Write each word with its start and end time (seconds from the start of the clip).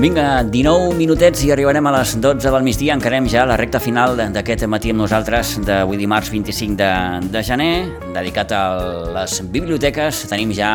Vinga, 0.00 0.40
19 0.48 0.94
minutets 0.96 1.42
i 1.44 1.50
arribarem 1.52 1.84
a 1.84 1.90
les 1.92 2.14
12 2.24 2.48
del 2.48 2.62
migdia. 2.64 2.94
Encarem 2.96 3.26
ja 3.28 3.42
la 3.44 3.58
recta 3.60 3.76
final 3.84 4.14
d'aquest 4.32 4.62
matí 4.64 4.94
amb 4.94 5.02
nosaltres 5.02 5.58
d'avui 5.66 5.98
dimarts 6.00 6.30
25 6.32 6.78
de, 6.78 6.86
de 7.28 7.42
gener, 7.44 7.74
dedicat 8.14 8.54
a 8.56 8.60
les 9.12 9.34
biblioteques. 9.52 10.22
Tenim 10.30 10.54
ja 10.56 10.70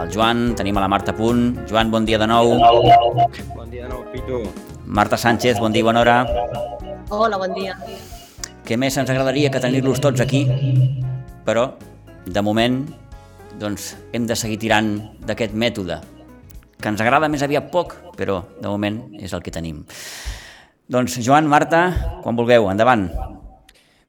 el 0.00 0.08
Joan, 0.14 0.54
tenim 0.56 0.80
a 0.80 0.84
la 0.86 0.88
Marta 0.88 1.12
Punt. 1.12 1.58
Joan, 1.68 1.90
bon 1.92 2.08
dia 2.08 2.16
de 2.16 2.28
nou. 2.30 2.54
Bon 2.56 3.68
dia 3.68 3.84
de 3.84 3.90
nou, 3.90 4.00
Pitu. 4.14 4.40
Marta 4.86 5.18
Sánchez, 5.20 5.60
bon 5.60 5.76
dia, 5.76 5.84
bona 5.84 6.00
hora. 6.00 6.16
Hola, 7.12 7.36
bon 7.36 7.52
dia. 7.52 7.76
Què 8.64 8.78
més 8.80 8.96
ens 8.96 9.12
agradaria 9.12 9.50
que 9.52 9.60
tenir-los 9.60 10.00
tots 10.00 10.24
aquí, 10.24 10.46
però, 11.44 11.66
de 12.24 12.46
moment, 12.48 12.80
doncs, 13.60 13.92
hem 14.16 14.24
de 14.24 14.38
seguir 14.40 14.56
tirant 14.64 14.94
d'aquest 15.28 15.52
mètode 15.52 16.00
que 16.80 16.90
ens 16.92 17.00
agrada 17.00 17.28
més 17.28 17.44
aviat 17.46 17.70
poc, 17.72 17.94
però 18.16 18.42
de 18.60 18.68
moment 18.68 19.02
és 19.20 19.32
el 19.36 19.44
que 19.44 19.52
tenim. 19.54 19.84
Doncs 20.90 21.20
Joan, 21.22 21.46
Marta, 21.46 21.84
quan 22.24 22.38
vulgueu, 22.38 22.66
endavant. 22.72 23.06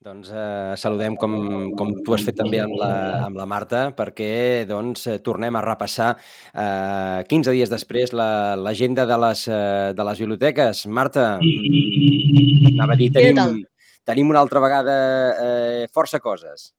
Doncs 0.01 0.31
eh, 0.33 0.73
saludem 0.81 1.13
com, 1.13 1.33
com 1.77 1.91
tu 2.01 2.15
has 2.15 2.23
fet 2.25 2.33
també 2.39 2.57
amb 2.63 2.73
la, 2.79 2.89
amb 3.27 3.37
la 3.37 3.45
Marta 3.45 3.83
perquè 3.93 4.65
doncs, 4.65 5.03
eh, 5.11 5.19
tornem 5.21 5.53
a 5.53 5.61
repassar 5.61 6.15
eh, 6.17 7.21
15 7.29 7.53
dies 7.53 7.69
després 7.69 8.15
l'agenda 8.17 9.05
la, 9.05 9.11
de, 9.11 9.19
les, 9.27 9.43
eh, 9.45 9.91
de 9.93 10.07
les 10.09 10.23
biblioteques. 10.23 10.81
Marta, 10.89 11.27
anava 11.37 12.97
a 12.97 12.97
dir, 12.97 13.11
tenim, 13.13 13.61
tenim 14.09 14.33
una 14.33 14.41
altra 14.41 14.63
vegada 14.65 14.95
eh, 15.35 15.85
força 15.93 16.17
coses. 16.17 16.71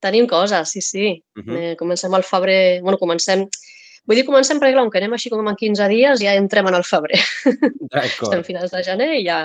Tenim 0.00 0.24
coses, 0.26 0.72
sí, 0.72 0.80
sí. 0.80 1.12
Uh 1.36 1.44
-huh. 1.44 1.58
eh, 1.58 1.76
comencem 1.76 2.14
al 2.14 2.24
febrer... 2.24 2.80
bueno, 2.80 2.96
comencem 2.96 3.44
Vull 4.08 4.18
dir, 4.18 4.26
comencem 4.26 4.58
perquè, 4.58 4.74
clar, 4.74 4.88
que 4.90 4.98
anem 4.98 5.14
així 5.14 5.30
com 5.30 5.46
en 5.46 5.58
15 5.58 5.88
dies, 5.92 6.22
ja 6.24 6.34
entrem 6.34 6.68
en 6.70 6.78
el 6.78 6.86
febrer. 6.86 7.20
Estem 8.02 8.40
a 8.40 8.46
finals 8.46 8.72
de 8.74 8.82
gener 8.86 9.10
i 9.20 9.26
ja 9.28 9.44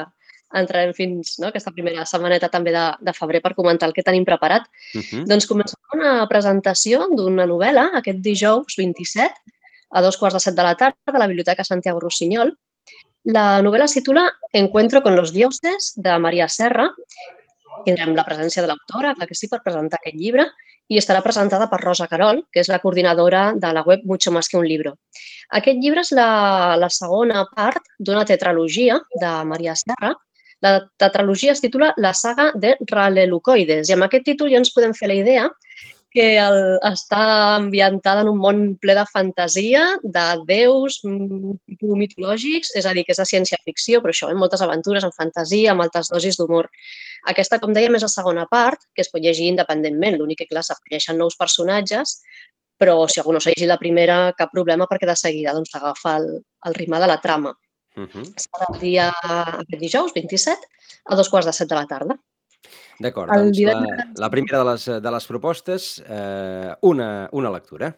entrarem 0.57 0.93
fins 0.95 1.35
no, 1.41 1.49
aquesta 1.49 1.73
primera 1.75 2.05
setmaneta 2.07 2.49
també 2.49 2.71
de, 2.71 2.85
de 3.03 3.13
febrer 3.13 3.41
per 3.43 3.53
comentar 3.57 3.89
el 3.89 3.93
que 3.93 4.05
tenim 4.07 4.25
preparat. 4.25 4.65
Uh 4.95 5.01
-huh. 5.01 5.25
Doncs 5.27 5.47
comencem 5.47 5.79
una 5.93 6.27
presentació 6.29 7.07
d'una 7.11 7.45
novel·la 7.45 7.89
aquest 8.01 8.19
dijous 8.23 8.77
27 8.77 9.27
a 9.91 10.01
dos 10.01 10.17
quarts 10.17 10.35
de 10.35 10.39
set 10.39 10.55
de 10.55 10.63
la 10.63 10.75
tarda 10.75 11.13
a 11.13 11.19
la 11.19 11.27
Biblioteca 11.27 11.63
Santiago 11.63 11.99
Rossinyol. 11.99 12.57
La 13.23 13.61
novel·la 13.61 13.85
es 13.85 13.93
titula 13.93 14.31
Encuentro 14.53 15.01
con 15.03 15.15
los 15.15 15.33
dioses, 15.33 15.93
de 15.95 16.17
Maria 16.17 16.47
Serra. 16.47 16.89
Tindrem 17.85 18.15
la 18.15 18.23
presència 18.23 18.61
de 18.61 18.67
l'autora, 18.67 19.13
clar 19.15 19.27
que 19.27 19.35
sí, 19.35 19.47
per 19.47 19.61
presentar 19.61 19.99
aquest 19.99 20.15
llibre 20.15 20.47
i 20.87 20.99
estarà 20.99 21.21
presentada 21.23 21.67
per 21.71 21.81
Rosa 21.81 22.07
Carol, 22.07 22.43
que 22.51 22.61
és 22.63 22.69
la 22.71 22.79
coordinadora 22.83 23.51
de 23.55 23.71
la 23.73 23.83
web 23.83 24.05
Mucho 24.05 24.31
más 24.31 24.47
que 24.47 24.57
un 24.57 24.67
libro. 24.67 24.95
Aquest 25.59 25.79
llibre 25.83 26.03
és 26.03 26.11
la, 26.15 26.75
la 26.79 26.89
segona 26.89 27.45
part 27.55 27.83
d'una 27.99 28.25
tetralogia 28.25 28.99
de 29.19 29.33
Maria 29.47 29.75
Serra. 29.75 30.13
La 30.63 30.79
tetralogia 30.97 31.53
es 31.53 31.61
titula 31.61 31.93
La 31.97 32.13
saga 32.17 32.51
de 32.55 32.75
Ralelucoides 32.89 33.89
i 33.89 33.95
amb 33.95 34.07
aquest 34.07 34.25
títol 34.25 34.49
ja 34.51 34.61
ens 34.61 34.73
podem 34.73 34.95
fer 34.97 35.11
la 35.11 35.19
idea 35.19 35.49
que 36.17 36.27
el, 36.41 36.59
està 36.87 37.21
ambientada 37.55 38.23
en 38.25 38.31
un 38.31 38.39
món 38.41 38.61
ple 38.81 38.95
de 38.97 39.03
fantasia, 39.11 39.83
de 40.01 40.25
déus 40.49 40.99
mitològics, 41.05 42.73
és 42.79 42.87
a 42.89 42.93
dir, 42.97 43.03
que 43.05 43.13
és 43.13 43.21
de 43.21 43.27
ciència-ficció, 43.29 44.01
però 44.01 44.15
això, 44.15 44.31
amb 44.33 44.41
moltes 44.41 44.63
aventures, 44.65 45.05
en 45.05 45.13
fantasia, 45.13 45.71
amb 45.73 45.85
altes 45.85 46.09
dosis 46.13 46.39
d'humor. 46.39 46.71
Aquesta, 47.29 47.59
com 47.61 47.75
dèiem, 47.75 47.99
és 47.99 48.05
la 48.07 48.11
segona 48.11 48.47
part, 48.49 48.87
que 48.95 49.05
es 49.05 49.11
pot 49.13 49.21
llegir 49.21 49.51
independentment. 49.51 50.17
L'únic 50.17 50.41
que, 50.41 50.49
clar, 50.49 50.65
s'afegeixen 50.65 51.19
nous 51.21 51.37
personatges, 51.37 52.17
però 52.81 52.97
si 53.09 53.21
algú 53.21 53.35
no 53.35 53.41
s'ha 53.41 53.53
llegit 53.53 53.69
la 53.69 53.79
primera, 53.81 54.17
cap 54.37 54.53
problema, 54.53 54.87
perquè 54.89 55.09
de 55.09 55.17
seguida 55.17 55.53
doncs, 55.53 55.75
agafa 55.77 56.17
el, 56.21 56.31
el 56.69 56.77
ritme 56.77 57.01
de 57.03 57.11
la 57.13 57.19
trama. 57.21 57.53
Uh 57.97 58.05
-huh. 58.05 58.25
Serà 58.41 58.65
el 58.73 58.79
dia 58.79 59.11
aquest 59.21 59.81
dijous, 59.81 60.13
27, 60.13 60.65
a 61.05 61.15
dos 61.15 61.29
quarts 61.29 61.45
de 61.45 61.53
set 61.53 61.69
de 61.69 61.75
la 61.75 61.85
tarda. 61.85 62.17
D'acord, 63.03 63.29
doncs 63.29 63.59
la, 63.61 63.77
la 64.17 64.29
primera 64.33 64.63
de 64.63 64.67
les, 64.71 64.85
de 65.03 65.11
les 65.13 65.27
propostes, 65.29 65.87
eh, 66.07 66.73
una, 66.89 67.09
una 67.37 67.51
lectura. 67.53 67.91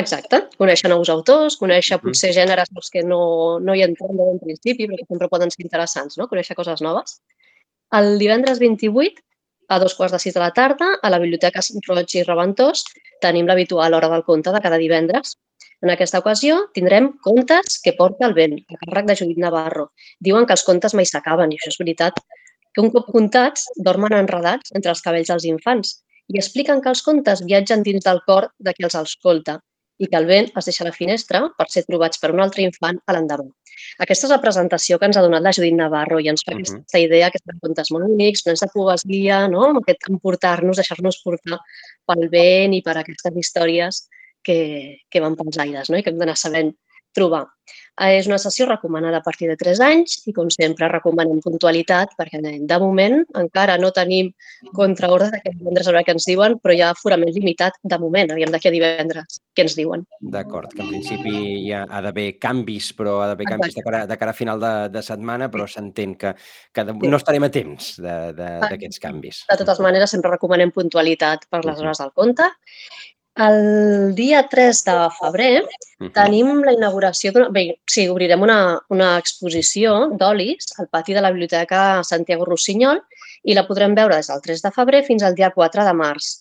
Exacte, 0.00 0.38
conèixer 0.56 0.88
nous 0.88 1.10
autors, 1.12 1.58
conèixer 1.60 1.98
potser 2.00 2.30
gèneres 2.32 2.70
que 2.94 3.02
no, 3.04 3.58
no 3.60 3.74
hi 3.76 3.82
entrem 3.84 4.16
bon 4.16 4.40
principi, 4.40 4.86
però 4.88 4.96
que 4.96 5.08
sempre 5.10 5.28
poden 5.28 5.52
ser 5.52 5.66
interessants, 5.66 6.16
no? 6.16 6.30
conèixer 6.30 6.56
coses 6.56 6.80
noves. 6.80 7.18
El 7.92 8.16
divendres 8.22 8.62
28, 8.62 9.20
a 9.68 9.78
dos 9.82 9.94
quarts 9.98 10.16
de 10.16 10.20
sis 10.22 10.32
de 10.32 10.40
la 10.40 10.50
tarda, 10.56 10.94
a 10.96 11.10
la 11.12 11.20
Biblioteca 11.20 11.60
Roig 11.88 12.16
i 12.16 12.24
Reventós, 12.24 12.86
tenim 13.20 13.46
l'habitual 13.46 13.92
hora 13.94 14.08
del 14.08 14.24
conte 14.24 14.52
de 14.52 14.60
cada 14.64 14.80
divendres. 14.80 15.36
En 15.82 15.92
aquesta 15.92 16.22
ocasió 16.22 16.56
tindrem 16.72 17.10
contes 17.20 17.78
que 17.84 17.92
porta 17.98 18.24
el 18.28 18.34
vent, 18.38 18.56
a 18.72 18.80
càrrec 18.80 19.10
de 19.10 19.16
Judit 19.20 19.40
Navarro. 19.44 19.90
Diuen 20.20 20.48
que 20.48 20.56
els 20.56 20.64
contes 20.64 20.96
mai 20.96 21.08
s'acaben, 21.10 21.52
i 21.52 21.60
això 21.60 21.72
és 21.72 21.78
veritat, 21.80 22.20
que 22.74 22.84
un 22.84 22.90
cop 22.94 23.10
contats 23.12 23.66
dormen 23.88 24.14
enredats 24.16 24.72
entre 24.76 24.92
els 24.94 25.02
cabells 25.04 25.32
dels 25.32 25.48
infants 25.48 25.98
i 26.32 26.38
expliquen 26.40 26.80
que 26.80 26.90
els 26.92 27.02
contes 27.04 27.44
viatgen 27.44 27.82
dins 27.82 28.04
del 28.04 28.22
cor 28.26 28.48
de 28.58 28.74
qui 28.74 28.86
els 28.88 28.96
escolta 28.98 29.58
i 30.02 30.08
que 30.10 30.18
el 30.18 30.26
vent 30.26 30.48
es 30.58 30.68
deixa 30.68 30.82
a 30.84 30.88
la 30.88 30.94
finestra 30.96 31.42
per 31.58 31.66
ser 31.70 31.84
trobats 31.86 32.20
per 32.22 32.32
un 32.34 32.40
altre 32.42 32.64
infant 32.64 32.98
a 33.06 33.14
l'endemà. 33.14 33.50
Aquesta 34.04 34.26
és 34.26 34.32
la 34.32 34.40
presentació 34.42 34.98
que 34.98 35.08
ens 35.08 35.18
ha 35.18 35.24
donat 35.24 35.44
la 35.44 35.52
Judit 35.56 35.76
Navarro 35.76 36.18
i 36.20 36.28
ens 36.32 36.44
fa 36.46 36.52
uh 36.52 36.58
-huh. 36.58 36.74
aquesta 36.78 36.98
idea 36.98 37.30
que 37.30 37.40
són 37.44 37.58
contes 37.60 37.90
molt 37.92 38.08
únics, 38.08 38.42
plens 38.42 38.60
de 38.60 38.68
poesia, 38.74 39.48
no? 39.48 39.64
amb 39.68 39.78
aquest 39.78 40.08
emportar-nos, 40.10 40.76
deixar-nos 40.76 41.22
portar 41.24 41.58
pel 42.06 42.28
vent 42.28 42.74
i 42.74 42.82
per 42.82 42.96
aquestes 42.98 43.36
històries 43.36 44.08
que, 44.42 44.98
que 45.10 45.20
van 45.20 45.36
pels 45.36 45.58
aires 45.58 45.90
no? 45.90 45.96
i 45.96 46.02
que 46.02 46.10
hem 46.10 46.18
d'anar 46.18 46.36
sabent 46.36 46.74
trobar. 47.14 47.46
Eh, 48.00 48.16
és 48.16 48.26
una 48.26 48.38
sessió 48.40 48.64
recomanada 48.64 49.18
a 49.20 49.24
partir 49.24 49.50
de 49.50 49.56
3 49.60 49.80
anys 49.84 50.14
i, 50.24 50.32
com 50.32 50.48
sempre, 50.50 50.88
recomanem 50.88 51.42
puntualitat 51.44 52.14
perquè, 52.16 52.40
de 52.40 52.78
moment, 52.80 53.18
encara 53.36 53.76
no 53.80 53.90
tenim 53.92 54.30
contraordre 54.72 55.28
d'aquest 55.34 55.58
divendres 55.58 55.90
a 55.90 55.92
veure 55.92 56.06
què 56.06 56.14
ens 56.16 56.28
diuen, 56.30 56.56
però 56.62 56.72
hi 56.72 56.80
ha 56.80 56.94
forament 56.96 57.34
limitat 57.36 57.76
de 57.84 57.98
moment. 58.00 58.32
Aviam 58.32 58.54
d'aquí 58.54 58.70
a 58.70 58.74
divendres 58.74 59.42
què 59.52 59.66
ens 59.66 59.76
diuen. 59.76 60.06
D'acord, 60.32 60.72
que 60.72 60.80
en 60.86 60.88
principi 60.94 61.34
hi 61.66 61.74
ha, 61.76 61.84
ha 61.84 62.00
d'haver 62.06 62.30
canvis, 62.40 62.94
però 62.96 63.18
ha 63.20 63.28
d'haver 63.34 63.50
canvis 63.52 63.76
de 63.76 63.84
cara, 63.84 64.04
de 64.08 64.20
cara 64.24 64.32
a 64.32 64.40
final 64.40 64.64
de, 64.64 64.72
de 64.96 65.04
setmana, 65.04 65.50
però 65.52 65.68
s'entén 65.68 66.16
que, 66.16 66.32
que 66.72 66.88
de, 66.88 66.96
no 66.96 67.20
estarem 67.20 67.44
a 67.44 67.52
temps 67.52 67.92
d'aquests 68.00 69.04
canvis. 69.04 69.44
De 69.52 69.60
totes 69.60 69.84
maneres, 69.84 70.16
sempre 70.16 70.32
recomanem 70.32 70.72
puntualitat 70.72 71.44
per 71.52 71.66
les 71.66 71.84
hores 71.84 72.00
del 72.00 72.16
compte 72.16 72.48
el 73.36 74.14
dia 74.14 74.46
3 74.48 74.84
de 74.84 74.96
febrer 75.18 75.64
tenim 76.14 76.62
la 76.64 76.74
inauguració. 76.76 77.32
Bé, 77.50 77.64
sí, 77.88 78.06
obrirem 78.08 78.42
una, 78.44 78.78
una 78.92 79.16
exposició 79.18 80.10
d'olis 80.20 80.74
al 80.78 80.88
pati 80.92 81.14
de 81.16 81.22
la 81.24 81.30
Biblioteca 81.32 82.02
Santiago 82.04 82.44
Rossinyol 82.44 83.00
i 83.44 83.56
la 83.56 83.66
podrem 83.66 83.94
veure 83.94 84.18
des 84.20 84.28
del 84.28 84.42
3 84.44 84.66
de 84.66 84.72
febrer 84.74 85.04
fins 85.06 85.22
al 85.22 85.34
dia 85.38 85.50
4 85.54 85.84
de 85.84 85.94
març. 85.96 86.32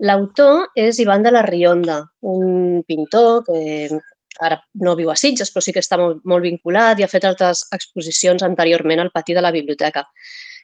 L'autor 0.00 0.70
és 0.80 0.98
Ivan 0.98 1.22
de 1.22 1.30
la 1.30 1.42
Rionda, 1.44 2.06
un 2.22 2.80
pintor 2.88 3.44
que 3.44 4.00
ara 4.40 4.56
no 4.80 4.94
viu 4.96 5.10
a 5.12 5.16
Sitges, 5.16 5.50
però 5.52 5.60
sí 5.60 5.74
que 5.76 5.82
està 5.84 5.98
molt, 6.00 6.22
molt 6.24 6.46
vinculat 6.46 6.98
i 6.98 7.04
ha 7.04 7.10
fet 7.10 7.26
altres 7.28 7.66
exposicions 7.76 8.42
anteriorment 8.46 9.02
al 9.02 9.12
pati 9.12 9.36
de 9.36 9.42
la 9.44 9.52
biblioteca. 9.52 10.06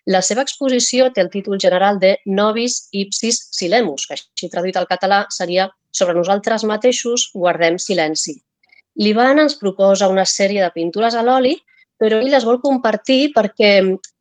La 0.06 0.20
seva 0.22 0.44
exposició 0.46 1.08
té 1.10 1.22
el 1.24 1.32
títol 1.32 1.58
general 1.58 1.98
de 1.98 2.12
Novis 2.30 2.86
Ipsis 2.94 3.40
Silemus, 3.56 4.04
que 4.06 4.14
així 4.14 4.48
traduït 4.52 4.76
al 4.78 4.86
català 4.86 5.24
seria 5.34 5.66
sobre 5.90 6.14
nosaltres 6.14 6.62
mateixos 6.68 7.30
guardem 7.34 7.78
silenci. 7.82 8.36
L'Ivan 9.02 9.42
ens 9.42 9.56
proposa 9.58 10.08
una 10.12 10.24
sèrie 10.24 10.62
de 10.62 10.70
pintures 10.72 11.16
a 11.18 11.24
l'oli, 11.26 11.56
però 11.98 12.20
ell 12.20 12.30
les 12.30 12.44
vol 12.46 12.60
compartir 12.62 13.32
perquè, 13.34 13.72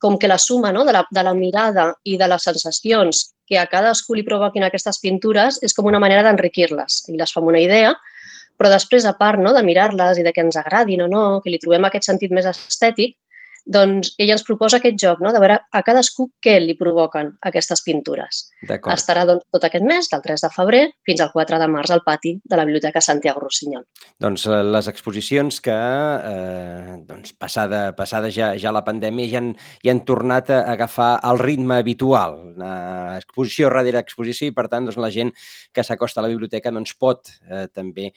com 0.01 0.17
que 0.17 0.31
la 0.31 0.39
suma 0.41 0.71
no, 0.73 0.85
de, 0.87 0.95
la, 0.95 1.03
de 1.11 1.23
la 1.27 1.35
mirada 1.37 1.91
i 2.03 2.17
de 2.17 2.29
les 2.31 2.47
sensacions 2.49 3.21
que 3.45 3.59
a 3.61 3.67
cadascú 3.69 4.15
li 4.17 4.25
provoquin 4.25 4.65
aquestes 4.65 4.97
pintures 5.03 5.59
és 5.63 5.75
com 5.75 5.85
una 5.91 6.01
manera 6.01 6.23
d'enriquir-les. 6.25 7.03
I 7.13 7.19
les 7.19 7.35
fa 7.35 7.43
una 7.45 7.61
idea, 7.61 7.93
però 8.57 8.71
després, 8.71 9.05
a 9.05 9.13
part 9.19 9.37
no, 9.43 9.53
de 9.53 9.61
mirar-les 9.67 10.17
i 10.17 10.25
de 10.25 10.33
que 10.33 10.41
ens 10.41 10.57
agradin 10.57 11.03
o 11.05 11.09
no, 11.11 11.25
que 11.43 11.51
li 11.53 11.61
trobem 11.61 11.85
aquest 11.85 12.07
sentit 12.09 12.33
més 12.33 12.47
estètic, 12.49 13.17
doncs 13.65 14.13
ella 14.21 14.35
ens 14.35 14.45
proposa 14.45 14.77
aquest 14.79 14.97
joc, 15.01 15.21
no? 15.23 15.31
de 15.33 15.41
veure 15.41 15.57
a 15.71 15.81
cadascú 15.85 16.27
què 16.43 16.57
li 16.61 16.75
provoquen 16.77 17.31
aquestes 17.49 17.81
pintures. 17.85 18.45
Estarà 18.93 19.25
doncs, 19.27 19.45
tot 19.53 19.65
aquest 19.67 19.85
mes, 19.87 20.09
del 20.11 20.23
3 20.25 20.45
de 20.45 20.51
febrer 20.53 20.83
fins 21.07 21.23
al 21.23 21.31
4 21.33 21.59
de 21.61 21.69
març, 21.71 21.93
al 21.95 22.03
pati 22.05 22.35
de 22.43 22.59
la 22.59 22.65
Biblioteca 22.67 23.01
Santiago 23.01 23.41
Rossinyol. 23.43 23.85
Doncs 24.21 24.45
eh, 24.49 24.61
les 24.75 24.89
exposicions 24.91 25.59
que, 25.65 25.75
eh, 25.75 26.97
doncs, 27.07 27.33
passada, 27.39 27.87
passada 27.97 28.29
ja, 28.33 28.53
ja 28.61 28.73
la 28.75 28.85
pandèmia, 28.85 29.29
ja 29.31 29.41
han, 29.41 29.53
ja 29.83 29.95
han 29.95 30.03
tornat 30.05 30.53
a 30.53 30.61
agafar 30.75 31.15
el 31.25 31.41
ritme 31.41 31.79
habitual. 31.81 32.37
Una 32.55 32.75
exposició 33.17 33.71
darrere 33.73 34.01
exposició 34.03 34.49
i, 34.49 34.55
per 34.55 34.67
tant, 34.71 34.87
doncs, 34.89 35.01
la 35.01 35.11
gent 35.13 35.33
que 35.73 35.83
s'acosta 35.83 36.21
a 36.21 36.27
la 36.27 36.31
biblioteca 36.33 36.73
doncs, 36.73 36.95
pot 36.99 37.33
eh, 37.49 37.65
també 37.73 38.11
eh, 38.11 38.15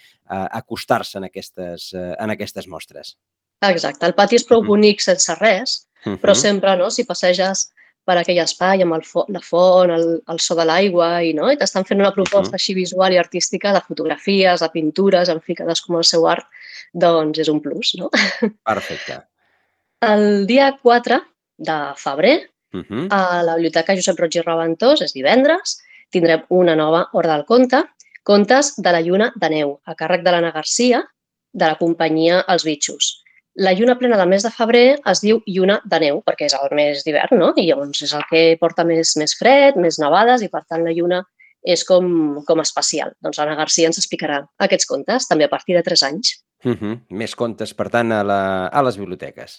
acostar-se 0.60 1.18
en, 1.18 1.28
aquestes, 1.28 1.92
eh, 1.96 2.12
en 2.18 2.36
aquestes 2.36 2.68
mostres. 2.68 3.16
Exacte, 3.66 4.06
el 4.06 4.14
pati 4.14 4.38
és 4.38 4.46
prou 4.46 4.62
bonic 4.62 5.00
sense 5.02 5.34
res, 5.40 5.88
uh 6.04 6.12
-huh. 6.12 6.20
però 6.22 6.34
sempre, 6.34 6.76
no?, 6.76 6.90
si 6.90 7.04
passeges 7.04 7.68
per 8.08 8.16
aquell 8.16 8.38
espai 8.40 8.82
amb 8.82 8.94
el 8.96 9.02
fo 9.04 9.24
la 9.28 9.40
font, 9.44 9.90
el, 9.92 10.06
el 10.32 10.38
so 10.40 10.54
de 10.54 10.64
l'aigua 10.64 11.08
i, 11.22 11.34
no? 11.36 11.50
I 11.52 11.58
t'estan 11.60 11.84
fent 11.84 12.00
una 12.00 12.14
proposta 12.16 12.48
uh 12.48 12.50
-huh. 12.50 12.60
així 12.60 12.74
visual 12.74 13.12
i 13.12 13.18
artística 13.18 13.72
de 13.72 13.80
fotografies, 13.80 14.60
de 14.60 14.68
pintures, 14.70 15.28
en 15.28 15.40
fi, 15.40 15.54
cadascú 15.54 15.92
amb 15.92 15.98
el 15.98 16.04
seu 16.04 16.26
art, 16.26 16.46
doncs 16.92 17.38
és 17.38 17.48
un 17.48 17.60
plus, 17.60 17.94
no? 17.98 18.08
Perfecte. 18.64 19.20
El 20.00 20.46
dia 20.46 20.78
4 20.82 21.20
de 21.56 21.78
febrer, 21.96 22.50
uh 22.72 22.80
-huh. 22.80 23.06
a 23.10 23.42
la 23.42 23.54
Biblioteca 23.54 23.94
Josep 23.94 24.18
Roig 24.18 24.36
i 24.36 24.40
Reventós, 24.40 25.02
és 25.02 25.12
divendres, 25.12 25.78
tindrem 26.10 26.44
una 26.48 26.74
nova 26.76 27.08
Hora 27.12 27.34
del 27.34 27.44
Conte, 27.44 27.84
Contes 28.22 28.74
de 28.76 28.92
la 28.92 29.00
Lluna 29.00 29.32
de 29.36 29.48
Neu, 29.48 29.80
a 29.84 29.94
càrrec 29.94 30.22
de 30.22 30.30
l'Anna 30.30 30.52
Garcia, 30.52 31.02
de 31.52 31.66
la 31.66 31.76
companyia 31.76 32.44
Els 32.48 32.64
Bitxos. 32.64 33.24
La 33.58 33.72
lluna 33.74 33.96
plena 33.98 34.16
del 34.16 34.28
mes 34.30 34.44
de 34.46 34.52
febrer 34.54 35.00
es 35.10 35.20
diu 35.24 35.40
lluna 35.50 35.80
de 35.82 35.98
neu, 36.04 36.20
perquè 36.26 36.46
és 36.46 36.54
el 36.54 36.70
mes 36.78 37.00
d'hivern, 37.02 37.40
no? 37.40 37.48
I 37.58 37.64
llavors 37.66 38.04
és 38.06 38.12
el 38.14 38.22
que 38.30 38.42
porta 38.60 38.84
més, 38.86 39.16
més 39.18 39.34
fred, 39.34 39.78
més 39.82 39.98
nevades, 39.98 40.44
i 40.46 40.48
per 40.52 40.62
tant 40.68 40.84
la 40.86 40.94
lluna 40.94 41.24
és 41.66 41.82
com, 41.88 42.38
com 42.46 42.62
especial. 42.62 43.10
Doncs 43.24 43.40
l'Anna 43.40 43.56
Garcia 43.58 43.90
ens 43.90 43.98
explicarà 43.98 44.44
aquests 44.62 44.86
contes, 44.86 45.26
també 45.26 45.48
a 45.48 45.50
partir 45.50 45.74
de 45.74 45.82
3 45.82 46.04
anys. 46.06 46.36
Uh 46.64 46.76
-huh. 46.76 47.00
Més 47.10 47.34
contes, 47.34 47.74
per 47.74 47.88
tant, 47.90 48.12
a, 48.12 48.22
la, 48.22 48.68
a 48.68 48.82
les 48.82 48.96
biblioteques. 48.96 49.58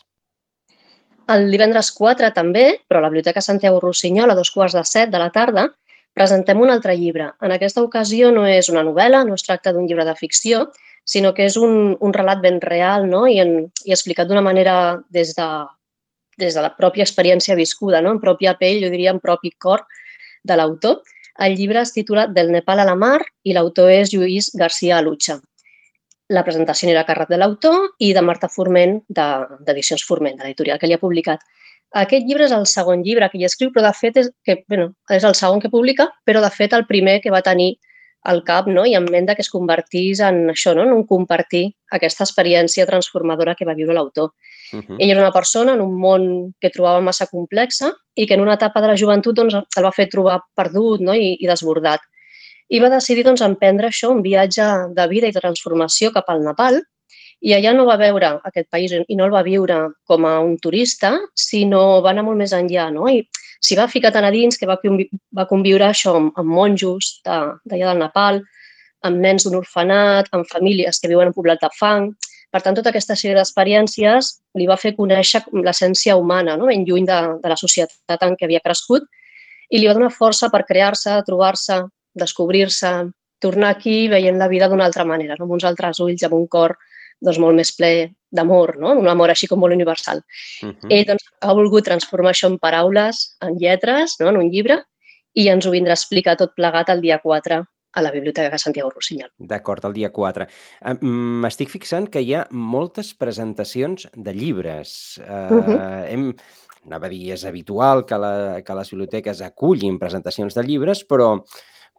El 1.28 1.52
divendres 1.52 1.92
4 1.92 2.32
també, 2.34 2.82
però 2.88 3.00
a 3.00 3.02
la 3.02 3.10
Biblioteca 3.10 3.42
Santiago 3.42 3.80
Rossinyol, 3.80 4.32
a 4.32 4.36
dos 4.36 4.52
quarts 4.52 4.74
de 4.74 4.84
set 4.84 5.12
de 5.12 5.20
la 5.20 5.30
tarda, 5.30 5.68
presentem 6.14 6.60
un 6.60 6.70
altre 6.70 6.96
llibre. 6.98 7.34
En 7.42 7.52
aquesta 7.52 7.84
ocasió 7.84 8.32
no 8.32 8.48
és 8.48 8.70
una 8.70 8.84
novel·la, 8.84 9.24
no 9.26 9.36
es 9.36 9.44
tracta 9.44 9.74
d'un 9.74 9.86
llibre 9.86 10.06
de 10.06 10.16
ficció, 10.16 10.72
sinó 11.10 11.34
que 11.34 11.48
és 11.50 11.58
un, 11.58 11.96
un 12.06 12.14
relat 12.14 12.42
ben 12.44 12.60
real 12.62 13.08
no? 13.10 13.26
I, 13.28 13.40
en, 13.42 13.54
i 13.86 13.96
explicat 13.96 14.30
d'una 14.30 14.46
manera 14.46 14.76
des 15.10 15.34
de, 15.38 15.48
des 16.38 16.54
de 16.54 16.64
la 16.66 16.74
pròpia 16.78 17.06
experiència 17.08 17.58
viscuda, 17.58 18.04
no? 18.06 18.14
en 18.14 18.22
pròpia 18.22 18.56
pell, 18.60 18.84
jo 18.84 18.92
diria 18.94 19.14
en 19.16 19.22
propi 19.24 19.52
cor 19.58 19.88
de 20.44 20.58
l'autor. 20.60 21.02
El 21.40 21.56
llibre 21.58 21.82
es 21.82 21.94
titula 21.96 22.28
Del 22.28 22.52
Nepal 22.54 22.84
a 22.84 22.88
la 22.88 22.98
mar 23.00 23.20
i 23.44 23.56
l'autor 23.56 23.90
és 23.92 24.14
Lluís 24.14 24.52
García 24.54 25.00
Alucha. 25.00 25.40
La 26.30 26.44
presentació 26.46 26.92
era 26.92 27.06
càrrec 27.08 27.32
de 27.32 27.40
l'autor 27.42 27.96
i 28.06 28.12
de 28.14 28.22
Marta 28.22 28.50
Forment, 28.54 29.00
d'Edicions 29.10 30.04
de, 30.04 30.08
Forment, 30.08 30.38
de 30.38 30.46
l'editorial 30.46 30.78
que 30.78 30.90
li 30.90 30.94
ha 30.94 31.02
publicat. 31.02 31.42
Aquest 31.98 32.28
llibre 32.28 32.46
és 32.46 32.54
el 32.54 32.68
segon 32.70 33.02
llibre 33.02 33.32
que 33.32 33.40
hi 33.40 33.48
escriu, 33.48 33.72
però 33.74 33.88
de 33.88 33.96
fet 33.98 34.20
és, 34.22 34.30
que, 34.46 34.60
bueno, 34.70 34.92
és 35.10 35.26
el 35.26 35.34
segon 35.34 35.64
que 35.64 35.72
publica, 35.74 36.06
però 36.22 36.44
de 36.44 36.52
fet 36.54 36.76
el 36.78 36.86
primer 36.86 37.18
que 37.24 37.34
va 37.34 37.42
tenir 37.42 37.80
al 38.24 38.44
cap 38.44 38.68
no? 38.68 38.86
i 38.86 38.96
en 38.98 39.06
ment 39.12 39.30
que 39.32 39.44
es 39.46 39.50
convertís 39.52 40.20
en 40.26 40.50
això, 40.52 40.74
no? 40.76 40.84
en 40.84 40.94
un 40.94 41.06
compartir 41.08 41.70
aquesta 41.96 42.26
experiència 42.28 42.88
transformadora 42.90 43.56
que 43.56 43.66
va 43.66 43.78
viure 43.78 43.96
l'autor. 43.96 44.34
Uh 44.74 44.82
-huh. 44.82 44.98
Ell 45.00 45.12
era 45.12 45.22
una 45.22 45.32
persona 45.32 45.74
en 45.74 45.82
un 45.82 45.96
món 45.96 46.54
que 46.60 46.70
trobava 46.70 47.02
massa 47.02 47.28
complexa 47.28 47.94
i 48.16 48.28
que 48.28 48.34
en 48.34 48.42
una 48.42 48.54
etapa 48.54 48.82
de 48.82 48.88
la 48.88 48.98
joventut 48.98 49.36
doncs, 49.36 49.54
el 49.56 49.84
va 49.84 49.92
fer 49.92 50.10
trobar 50.10 50.42
perdut 50.56 51.02
no? 51.02 51.14
I, 51.14 51.38
i 51.40 51.48
desbordat. 51.48 52.02
I 52.70 52.80
va 52.80 52.90
decidir 52.90 53.24
doncs, 53.24 53.42
emprendre 53.42 53.88
això, 53.88 54.10
un 54.12 54.22
viatge 54.22 54.94
de 54.94 55.08
vida 55.08 55.28
i 55.28 55.32
transformació 55.32 56.12
cap 56.12 56.26
al 56.30 56.44
Nepal, 56.44 56.82
i 57.42 57.54
allà 57.54 57.74
no 57.74 57.86
va 57.88 57.98
veure 57.98 58.40
aquest 58.44 58.70
país 58.70 58.92
i 58.92 59.16
no 59.16 59.26
el 59.26 59.32
va 59.32 59.44
viure 59.44 59.94
com 60.06 60.26
a 60.26 60.40
un 60.40 60.58
turista, 60.58 61.18
sinó 61.34 62.02
va 62.02 62.12
anar 62.12 62.24
molt 62.24 62.38
més 62.38 62.52
enllà, 62.52 62.92
no? 62.92 63.08
I 63.08 63.24
s'hi 63.60 63.76
va 63.80 63.90
ficar 63.92 64.12
tan 64.16 64.26
a 64.26 64.32
dins 64.32 64.58
que 64.58 64.68
va, 64.70 64.78
va 65.36 65.48
conviure 65.50 65.90
això 65.90 66.16
amb, 66.18 66.32
amb 66.40 66.56
monjos 66.56 67.20
d'allà 67.26 67.92
del 67.92 68.02
Nepal, 68.02 68.42
amb 69.08 69.22
nens 69.24 69.46
d'un 69.46 69.60
orfenat, 69.60 70.32
amb 70.36 70.48
famílies 70.48 71.00
que 71.00 71.12
viuen 71.12 71.30
en 71.30 71.36
poblat 71.36 71.62
de 71.64 71.70
fang. 71.76 72.10
Per 72.50 72.62
tant, 72.66 72.76
tota 72.76 72.90
aquesta 72.90 73.16
sèrie 73.20 73.38
d'experiències 73.38 74.32
li 74.58 74.66
va 74.68 74.80
fer 74.80 74.96
conèixer 74.98 75.44
l'essència 75.54 76.18
humana, 76.18 76.58
no? 76.58 76.68
ben 76.72 76.86
lluny 76.88 77.06
de, 77.08 77.20
de 77.44 77.52
la 77.52 77.58
societat 77.60 78.26
en 78.26 78.36
què 78.36 78.48
havia 78.48 78.64
crescut, 78.64 79.06
i 79.70 79.78
li 79.78 79.88
va 79.88 79.94
donar 79.94 80.10
força 80.10 80.50
per 80.50 80.66
crear-se, 80.66 81.20
trobar-se, 81.28 81.84
descobrir-se, 82.18 82.94
tornar 83.40 83.76
aquí 83.76 84.08
veient 84.12 84.40
la 84.40 84.50
vida 84.50 84.68
d'una 84.68 84.88
altra 84.90 85.06
manera, 85.06 85.38
no? 85.38 85.46
amb 85.46 85.60
uns 85.60 85.68
altres 85.68 86.02
ulls, 86.04 86.26
amb 86.26 86.36
un 86.40 86.48
cor 86.48 86.76
doncs, 87.22 87.40
molt 87.40 87.56
més 87.56 87.72
ple 87.76 87.92
d'amor, 88.32 88.78
no? 88.78 88.94
un 89.00 89.08
amor 89.10 89.34
així 89.34 89.48
com 89.50 89.60
molt 89.60 89.74
universal. 89.74 90.22
Uh 90.64 90.70
-huh. 90.70 90.90
Ell 90.90 91.06
doncs, 91.06 91.26
ha 91.42 91.54
volgut 91.54 91.86
transformar 91.86 92.32
això 92.32 92.48
en 92.48 92.60
paraules, 92.60 93.36
en 93.42 93.58
lletres, 93.58 94.16
no? 94.20 94.30
en 94.30 94.38
un 94.38 94.50
llibre, 94.50 94.84
i 95.34 95.48
ens 95.50 95.66
ho 95.66 95.72
vindrà 95.72 95.92
a 95.92 96.00
explicar 96.00 96.38
tot 96.38 96.56
plegat 96.56 96.90
el 96.90 97.02
dia 97.02 97.20
4 97.20 97.64
a 97.92 98.02
la 98.02 98.12
Biblioteca 98.12 98.50
de 98.50 98.60
Santiago 98.60 98.90
Rossinyol. 98.90 99.32
D'acord, 99.38 99.84
el 99.86 99.94
dia 99.94 100.12
4. 100.14 100.46
M'estic 101.02 101.70
fixant 101.70 102.08
que 102.08 102.22
hi 102.22 102.36
ha 102.36 102.46
moltes 102.52 103.14
presentacions 103.18 104.08
de 104.14 104.34
llibres. 104.34 105.20
Uh, 105.20 105.56
uh 105.56 105.66
-huh. 105.66 106.06
hem, 106.08 106.34
anava 106.86 107.08
a 107.08 107.10
dir, 107.10 107.32
és 107.34 107.46
habitual 107.46 108.06
que, 108.06 108.18
la, 108.18 108.62
que 108.66 108.76
les 108.76 108.92
biblioteques 108.92 109.42
acullin 109.42 110.00
presentacions 110.00 110.54
de 110.54 110.64
llibres, 110.64 111.04
però, 111.08 111.44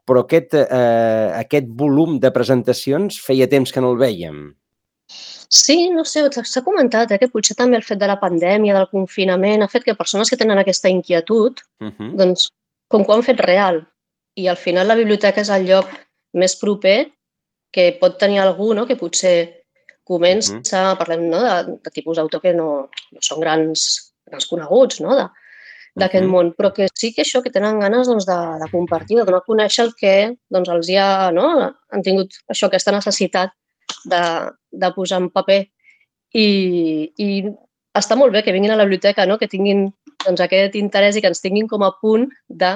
però 0.06 0.24
aquest, 0.24 0.54
eh, 0.54 1.32
aquest 1.34 1.66
volum 1.68 2.18
de 2.20 2.30
presentacions 2.30 3.20
feia 3.20 3.48
temps 3.48 3.72
que 3.72 3.80
no 3.80 3.92
el 3.92 3.98
veiem. 3.98 4.59
Sí, 5.50 5.90
no 5.90 6.04
sé, 6.06 6.22
s'ha 6.30 6.62
comentat 6.62 7.10
eh, 7.10 7.18
que 7.18 7.28
potser 7.28 7.56
també 7.58 7.76
el 7.76 7.82
fet 7.86 7.98
de 7.98 8.06
la 8.06 8.20
pandèmia, 8.20 8.74
del 8.76 8.86
confinament, 8.92 9.64
ha 9.64 9.72
fet 9.72 9.82
que 9.82 9.96
persones 9.98 10.30
que 10.30 10.38
tenen 10.38 10.60
aquesta 10.62 10.88
inquietud, 10.88 11.58
uh 11.82 11.90
-huh. 11.90 12.10
doncs, 12.20 12.50
com 12.88 13.04
que 13.04 13.10
ho 13.10 13.16
han 13.16 13.26
fet 13.26 13.40
real, 13.40 13.82
i 14.36 14.46
al 14.46 14.56
final 14.56 14.86
la 14.86 14.94
biblioteca 14.94 15.40
és 15.40 15.50
el 15.50 15.66
lloc 15.66 15.90
més 16.32 16.54
proper 16.56 17.10
que 17.72 17.98
pot 18.00 18.16
tenir 18.18 18.38
algú 18.40 18.74
no? 18.74 18.86
que 18.86 18.96
potser 18.96 19.64
comença, 20.04 20.54
uh 20.54 20.62
-huh. 20.62 20.98
parlem 20.98 21.28
no? 21.28 21.40
de, 21.42 21.78
de 21.84 21.90
tipus 21.90 22.16
d'autor 22.16 22.40
que 22.40 22.52
no, 22.52 22.88
no 23.12 23.20
són 23.20 23.40
grans, 23.40 24.14
grans 24.26 24.46
coneguts 24.46 25.00
no? 25.00 25.16
d'aquest 25.96 26.24
uh 26.24 26.28
-huh. 26.28 26.32
món, 26.32 26.54
però 26.54 26.72
que 26.72 26.86
sí 26.94 27.12
que 27.12 27.22
això, 27.22 27.42
que 27.42 27.50
tenen 27.50 27.80
ganes 27.80 28.06
doncs, 28.06 28.24
de, 28.26 28.38
de 28.62 28.70
compartir, 28.70 29.16
de 29.16 29.24
donar 29.24 29.40
a 29.40 29.50
conèixer 29.50 29.84
el 29.84 29.94
que 29.94 30.36
doncs, 30.48 30.68
els 30.68 30.88
ha, 30.90 31.32
no? 31.32 31.74
han 31.92 32.02
tingut 32.02 32.30
això, 32.48 32.66
aquesta 32.66 32.92
necessitat 32.92 33.50
de, 34.04 34.22
de 34.70 34.92
posar 34.94 35.20
en 35.22 35.28
paper 35.34 35.60
i, 36.34 36.46
i 37.18 37.28
està 37.96 38.16
molt 38.16 38.32
bé 38.34 38.44
que 38.46 38.54
vinguin 38.54 38.74
a 38.74 38.78
la 38.78 38.86
biblioteca, 38.86 39.26
no? 39.26 39.38
que 39.38 39.50
tinguin 39.50 39.88
doncs, 40.24 40.40
aquest 40.44 40.76
interès 40.78 41.16
i 41.16 41.24
que 41.24 41.30
ens 41.32 41.42
tinguin 41.42 41.68
com 41.70 41.82
a 41.82 41.92
punt 42.00 42.28
de, 42.48 42.72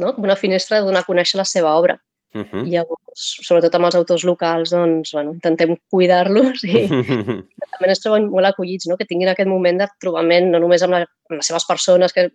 no? 0.00 0.14
com 0.14 0.28
una 0.28 0.38
finestra 0.38 0.80
de 0.80 0.88
donar 0.88 1.04
a 1.04 1.08
conèixer 1.08 1.40
la 1.40 1.48
seva 1.48 1.74
obra. 1.76 1.98
Uh 2.30 2.44
-huh. 2.44 2.62
I 2.66 2.70
llavors, 2.76 3.22
sobretot 3.42 3.74
amb 3.74 3.86
els 3.86 3.96
autors 3.96 4.24
locals, 4.24 4.70
doncs, 4.70 5.10
bueno, 5.12 5.32
intentem 5.32 5.76
cuidar-los 5.90 6.62
i 6.62 6.86
també 7.72 7.88
ens 7.88 8.00
troben 8.00 8.30
molt 8.30 8.46
acollits, 8.46 8.86
no? 8.86 8.96
que 8.96 9.04
tinguin 9.04 9.28
aquest 9.28 9.48
moment 9.48 9.78
de 9.78 9.88
trobament, 9.98 10.50
no 10.50 10.60
només 10.60 10.82
amb, 10.82 10.92
la, 10.92 11.00
amb 11.00 11.38
les 11.38 11.46
seves 11.46 11.66
persones 11.66 12.12
que 12.12 12.30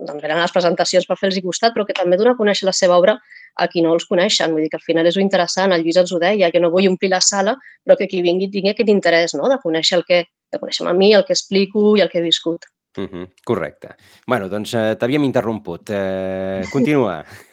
doncs, 0.00 0.22
venen 0.22 0.38
a 0.38 0.46
les 0.46 0.54
presentacions 0.54 1.06
per 1.06 1.16
fer-los 1.20 1.42
costat, 1.44 1.74
però 1.74 1.84
que 1.86 1.96
també 1.96 2.18
donar 2.18 2.34
a 2.34 2.38
conèixer 2.38 2.66
la 2.68 2.74
seva 2.76 2.96
obra 2.98 3.18
a 3.56 3.68
qui 3.68 3.82
no 3.84 3.92
els 3.94 4.06
coneixen. 4.08 4.54
Vull 4.54 4.64
dir 4.64 4.70
que 4.72 4.80
al 4.80 4.86
final 4.86 5.06
és 5.06 5.18
interessant, 5.20 5.74
el 5.74 5.84
Lluís 5.84 6.00
ens 6.00 6.12
ho 6.12 6.20
deia, 6.22 6.50
que 6.50 6.62
no 6.62 6.72
vull 6.72 6.88
omplir 6.88 7.12
la 7.12 7.20
sala, 7.24 7.56
però 7.84 7.96
que 7.98 8.08
qui 8.10 8.22
vingui 8.24 8.50
tingui 8.50 8.72
aquest 8.72 8.88
interès 8.92 9.36
no? 9.36 9.48
de 9.52 9.60
conèixer 9.62 9.98
el 10.00 10.06
que, 10.08 10.24
de 10.52 10.62
conèixer 10.62 10.88
a 10.88 10.96
mi, 10.96 11.12
el 11.14 11.26
que 11.28 11.36
explico 11.36 11.94
i 11.96 12.04
el 12.04 12.10
que 12.12 12.20
he 12.20 12.26
viscut. 12.26 12.66
Uh 12.98 13.06
-huh, 13.06 13.28
correcte. 13.44 13.94
bueno, 14.26 14.48
doncs 14.48 14.74
eh, 14.74 14.96
t'havíem 14.98 15.24
interromput. 15.24 15.90
Eh, 15.90 16.64
continua. 16.72 17.24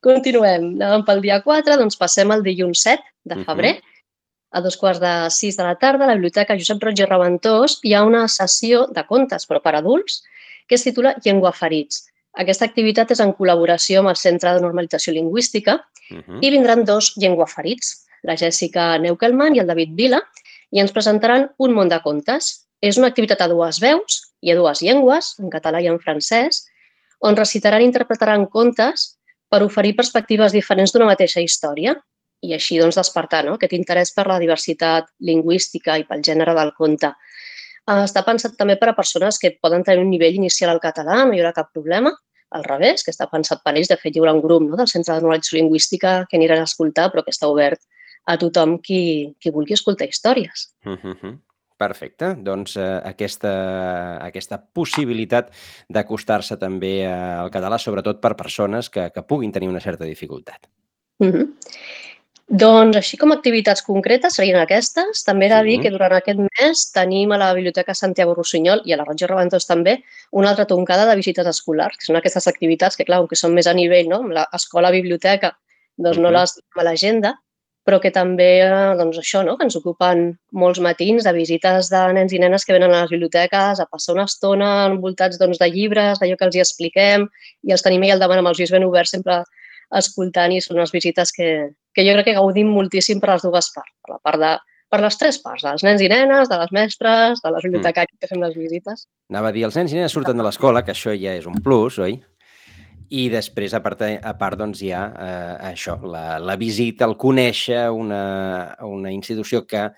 Continuem. 0.00 0.76
Anàvem 0.76 1.04
pel 1.04 1.20
dia 1.20 1.42
4, 1.42 1.76
doncs 1.76 1.96
passem 1.96 2.30
al 2.30 2.42
dilluns 2.42 2.82
7 2.82 3.02
de 3.24 3.44
febrer. 3.44 3.74
Uh 3.74 3.80
-huh. 3.80 3.92
A 4.52 4.60
dos 4.60 4.76
quarts 4.76 5.00
de 5.00 5.30
sis 5.30 5.56
de 5.56 5.64
la 5.64 5.74
tarda, 5.74 6.04
a 6.04 6.06
la 6.06 6.14
Biblioteca 6.14 6.54
Josep 6.54 6.82
Roig 6.82 7.00
i 7.00 7.04
Reventós 7.04 7.80
hi 7.82 7.94
ha 7.94 8.04
una 8.04 8.28
sessió 8.28 8.86
de 8.86 9.04
contes, 9.04 9.48
però 9.48 9.60
per 9.60 9.74
adults, 9.74 10.22
que 10.66 10.76
es 10.76 10.84
titula 10.84 11.16
Llengua 11.24 11.52
Ferits. 11.52 12.04
Aquesta 12.36 12.66
activitat 12.68 13.12
és 13.14 13.22
en 13.24 13.32
col·laboració 13.36 14.02
amb 14.02 14.12
el 14.12 14.18
Centre 14.20 14.52
de 14.52 14.60
Normalització 14.60 15.14
Lingüística 15.14 15.78
uh 15.78 16.16
-huh. 16.18 16.38
i 16.42 16.50
vindran 16.50 16.84
dos 16.84 17.14
llengüaferits, 17.16 18.06
la 18.22 18.36
Jèssica 18.36 19.00
Neukelman 19.00 19.56
i 19.56 19.60
el 19.60 19.66
David 19.66 19.94
Vila, 19.94 20.20
i 20.70 20.80
ens 20.80 20.92
presentaran 20.92 21.50
un 21.58 21.72
món 21.72 21.88
de 21.88 22.00
contes. 22.00 22.66
És 22.80 22.98
una 22.98 23.08
activitat 23.08 23.40
a 23.40 23.48
dues 23.48 23.80
veus 23.80 24.32
i 24.42 24.50
a 24.50 24.56
dues 24.56 24.82
llengües, 24.82 25.34
en 25.38 25.48
català 25.50 25.80
i 25.80 25.86
en 25.86 25.98
francès, 25.98 26.66
on 27.20 27.36
recitaran 27.36 27.80
i 27.80 27.84
interpretaran 27.84 28.46
contes 28.46 29.16
per 29.48 29.62
oferir 29.62 29.96
perspectives 29.96 30.52
diferents 30.52 30.92
d'una 30.92 31.06
mateixa 31.06 31.40
història 31.40 31.96
i 32.42 32.52
així 32.52 32.78
doncs, 32.78 32.98
despertar 32.98 33.44
no? 33.46 33.54
aquest 33.56 33.72
interès 33.72 34.12
per 34.12 34.26
la 34.28 34.38
diversitat 34.42 35.08
lingüística 35.20 35.96
i 35.98 36.04
pel 36.04 36.22
gènere 36.22 36.54
del 36.54 36.74
conte. 36.76 37.14
Està 37.86 38.22
pensat 38.26 38.56
també 38.58 38.74
per 38.80 38.90
a 38.90 38.96
persones 38.98 39.38
que 39.38 39.52
poden 39.62 39.84
tenir 39.86 40.02
un 40.02 40.10
nivell 40.10 40.34
inicial 40.34 40.72
al 40.72 40.82
català, 40.82 41.24
no 41.24 41.34
hi 41.34 41.42
haurà 41.42 41.52
cap 41.54 41.70
problema, 41.72 42.10
al 42.50 42.64
revés, 42.64 43.04
que 43.04 43.12
està 43.14 43.28
pensat 43.30 43.62
per 43.64 43.74
ells. 43.76 43.90
De 43.90 43.98
fet, 44.00 44.14
hi 44.14 44.22
haurà 44.22 44.34
un 44.34 44.42
grup 44.42 44.64
no, 44.66 44.76
del 44.78 44.90
Centre 44.90 45.14
de 45.14 45.24
Normalització 45.24 45.60
Lingüística 45.60 46.16
que 46.30 46.38
aniran 46.38 46.62
a 46.62 46.68
escoltar, 46.70 47.10
però 47.12 47.24
que 47.24 47.34
està 47.34 47.50
obert 47.50 47.82
a 48.26 48.36
tothom 48.42 48.78
qui, 48.82 49.34
qui 49.40 49.52
vulgui 49.54 49.76
escoltar 49.76 50.08
històries. 50.08 50.70
Uh 50.84 50.96
-huh. 50.98 51.38
Perfecte. 51.76 52.34
Doncs 52.40 52.76
eh, 52.76 53.00
aquesta, 53.04 53.52
aquesta 54.24 54.58
possibilitat 54.72 55.52
d'acostar-se 55.88 56.56
també 56.56 57.06
al 57.06 57.50
català, 57.50 57.78
sobretot 57.78 58.20
per 58.20 58.34
persones 58.36 58.88
que, 58.88 59.10
que 59.12 59.22
puguin 59.22 59.52
tenir 59.52 59.68
una 59.68 59.80
certa 59.80 60.04
dificultat. 60.04 60.66
Uh 61.18 61.26
-huh. 61.26 61.46
Doncs 62.46 62.94
així 62.94 63.16
com 63.18 63.32
activitats 63.34 63.82
concretes 63.82 64.36
serien 64.38 64.60
aquestes. 64.60 65.24
També 65.26 65.48
he 65.48 65.50
de 65.50 65.62
dir 65.66 65.78
que 65.82 65.90
durant 65.90 66.12
aquest 66.14 66.38
mes 66.38 66.82
tenim 66.94 67.32
a 67.34 67.38
la 67.42 67.48
Biblioteca 67.56 67.94
Santiago 67.94 68.36
Rossinyol 68.36 68.84
i 68.86 68.94
a 68.94 68.98
la 69.00 69.06
Roger 69.08 69.26
Reventós 69.32 69.66
també 69.66 69.96
una 70.30 70.52
altra 70.52 70.66
toncada 70.70 71.08
de 71.08 71.16
visites 71.18 71.46
escolars, 71.50 71.98
que 71.98 72.06
són 72.06 72.20
aquestes 72.20 72.46
activitats 72.46 72.94
que, 72.94 73.04
clar, 73.08 73.24
que 73.26 73.40
són 73.40 73.56
més 73.56 73.66
a 73.66 73.74
nivell, 73.74 74.06
no? 74.12 74.20
Amb 74.22 74.36
l'escola-biblioteca, 74.38 75.56
doncs 75.98 76.22
no 76.22 76.30
les 76.30 76.54
a 76.78 76.86
l'agenda, 76.86 77.34
però 77.86 77.98
que 78.02 78.10
també, 78.14 78.48
doncs 78.98 79.18
això, 79.18 79.42
no? 79.46 79.56
que 79.58 79.66
ens 79.66 79.76
ocupen 79.78 80.24
molts 80.62 80.78
matins 80.82 81.26
de 81.26 81.34
visites 81.34 81.90
de 81.90 82.00
nens 82.14 82.32
i 82.34 82.40
nenes 82.42 82.66
que 82.66 82.74
venen 82.74 82.94
a 82.94 83.04
les 83.04 83.12
biblioteques 83.14 83.82
a 83.82 83.86
passar 83.90 84.14
una 84.14 84.26
estona 84.26 84.70
envoltats 84.86 85.38
doncs, 85.38 85.58
de 85.62 85.70
llibres, 85.70 86.18
d'allò 86.18 86.38
que 86.38 86.48
els 86.48 86.56
hi 86.58 86.64
expliquem, 86.64 87.28
i 87.62 87.74
els 87.74 87.86
tenim 87.86 88.02
ahir 88.02 88.16
al 88.16 88.22
davant 88.22 88.42
amb 88.42 88.50
els 88.50 88.62
ulls 88.62 88.74
ben 88.74 88.86
oberts, 88.86 89.14
sempre 89.14 89.44
escoltant, 89.94 90.52
i 90.52 90.62
són 90.62 90.80
unes 90.80 90.94
visites 90.94 91.32
que, 91.34 91.50
que 91.94 92.06
jo 92.06 92.16
crec 92.16 92.30
que 92.30 92.38
gaudim 92.38 92.72
moltíssim 92.74 93.20
per 93.22 93.34
les 93.34 93.44
dues 93.46 93.70
parts, 93.74 93.94
per 94.02 94.16
la 94.16 94.22
part 94.24 94.42
de 94.42 94.56
per 94.92 95.00
les 95.02 95.16
tres 95.18 95.38
parts, 95.42 95.64
dels 95.66 95.82
nens 95.82 96.02
i 96.02 96.08
nenes, 96.10 96.46
de 96.46 96.56
les 96.60 96.72
mestres, 96.74 97.40
de 97.42 97.50
les 97.50 97.64
bibliotecàries 97.66 98.14
mm. 98.14 98.20
que 98.22 98.30
fem 98.30 98.42
les 98.44 98.54
visites. 98.54 99.06
Anava 99.32 99.50
a 99.50 99.56
dir, 99.56 99.66
els 99.66 99.76
nens 99.78 99.92
i 99.92 99.98
nenes 99.98 100.14
surten 100.14 100.38
de 100.38 100.46
l'escola, 100.46 100.84
que 100.86 100.94
això 100.94 101.14
ja 101.18 101.34
és 101.34 101.48
un 101.50 101.58
plus, 101.62 101.98
oi? 102.02 102.20
I 103.10 103.28
després, 103.30 103.74
a 103.74 103.80
part, 103.82 104.02
a 104.02 104.34
part 104.38 104.58
doncs, 104.58 104.82
hi 104.82 104.90
ha 104.94 105.04
eh, 105.10 105.54
això, 105.72 105.98
la, 106.10 106.38
la 106.42 106.56
visita, 106.58 107.06
el 107.06 107.14
conèixer 107.18 107.86
una, 107.94 108.22
una 108.86 109.12
institució 109.14 109.62
que 109.66 109.88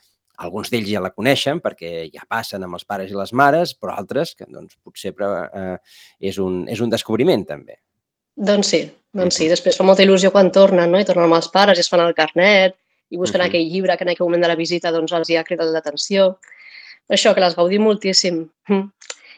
alguns 0.44 0.70
d'ells 0.70 0.90
ja 0.92 1.02
la 1.02 1.12
coneixen 1.14 1.60
perquè 1.64 2.08
ja 2.12 2.26
passen 2.28 2.64
amb 2.64 2.76
els 2.78 2.84
pares 2.88 3.10
i 3.10 3.16
les 3.16 3.32
mares, 3.32 3.74
però 3.74 3.96
altres 3.96 4.34
que 4.38 4.46
doncs, 4.48 4.76
potser 4.84 5.14
eh, 5.16 5.76
és, 6.20 6.40
un, 6.42 6.62
és 6.68 6.84
un 6.84 6.92
descobriment 6.92 7.44
també. 7.48 7.80
Doncs 8.38 8.70
sí, 8.70 8.82
doncs 9.18 9.40
sí. 9.40 9.48
Després 9.50 9.76
fa 9.78 9.86
molta 9.86 10.04
il·lusió 10.04 10.30
quan 10.34 10.52
tornen, 10.54 10.92
no? 10.92 11.00
I 11.00 11.06
tornen 11.08 11.26
amb 11.26 11.38
els 11.40 11.50
pares 11.54 11.78
i 11.78 11.82
es 11.82 11.90
fan 11.90 12.04
el 12.04 12.14
carnet 12.14 12.76
i 13.10 13.16
busquen 13.16 13.40
uh 13.40 13.44
-huh. 13.44 13.48
aquell 13.48 13.70
llibre 13.72 13.96
que 13.96 14.04
en 14.04 14.10
aquell 14.10 14.26
moment 14.26 14.42
de 14.42 14.48
la 14.48 14.56
visita 14.56 14.92
doncs, 14.92 15.12
els 15.12 15.30
hi 15.30 15.36
ha 15.36 15.44
cridat 15.44 15.68
l'atenció. 15.72 16.38
Això, 17.08 17.34
que 17.34 17.40
les 17.40 17.56
gaudim 17.56 17.82
moltíssim. 17.82 18.48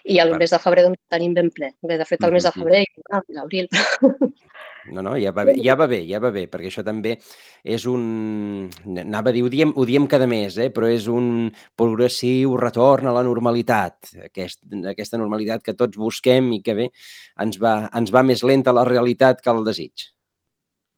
I 0.04 0.19
el 0.19 0.37
mes 0.37 0.50
de 0.50 0.59
febrer 0.59 0.83
doncs, 0.83 0.99
tenim 1.09 1.35
ben 1.35 1.50
ple. 1.50 1.75
Bé, 1.83 1.99
de 1.99 2.04
fet, 2.04 2.25
el 2.25 2.33
mes 2.33 2.42
de 2.42 2.52
febrer 2.52 2.83
i 2.83 3.33
l'abril. 3.33 3.69
No, 4.89 5.03
no, 5.05 5.15
ja 5.21 5.33
va 5.37 5.45
bé, 5.45 5.55
ja 5.61 5.75
va 5.77 5.87
bé, 5.91 6.01
ja 6.09 6.21
va 6.23 6.31
bé, 6.33 6.47
perquè 6.51 6.71
això 6.71 6.85
també 6.87 7.17
és 7.63 7.85
un... 7.91 8.71
Anava 9.03 9.31
a 9.31 9.35
dir, 9.37 9.43
ho 9.45 9.51
diem, 9.53 9.75
ho 9.77 9.85
diem 9.89 10.07
cada 10.11 10.29
mes, 10.31 10.57
eh? 10.59 10.71
però 10.75 10.89
és 10.89 11.09
un 11.13 11.51
progressiu 11.79 12.57
retorn 12.61 13.11
a 13.11 13.15
la 13.17 13.25
normalitat, 13.27 14.15
aquest, 14.31 14.63
aquesta 14.93 15.21
normalitat 15.21 15.67
que 15.67 15.77
tots 15.77 16.01
busquem 16.01 16.53
i 16.57 16.63
que 16.65 16.77
bé, 16.79 16.89
ens 17.45 17.61
va, 17.61 17.75
ens 17.97 18.15
va 18.15 18.25
més 18.25 18.45
lenta 18.47 18.75
la 18.77 18.87
realitat 18.89 19.45
que 19.45 19.53
el 19.53 19.63
desig. 19.69 20.09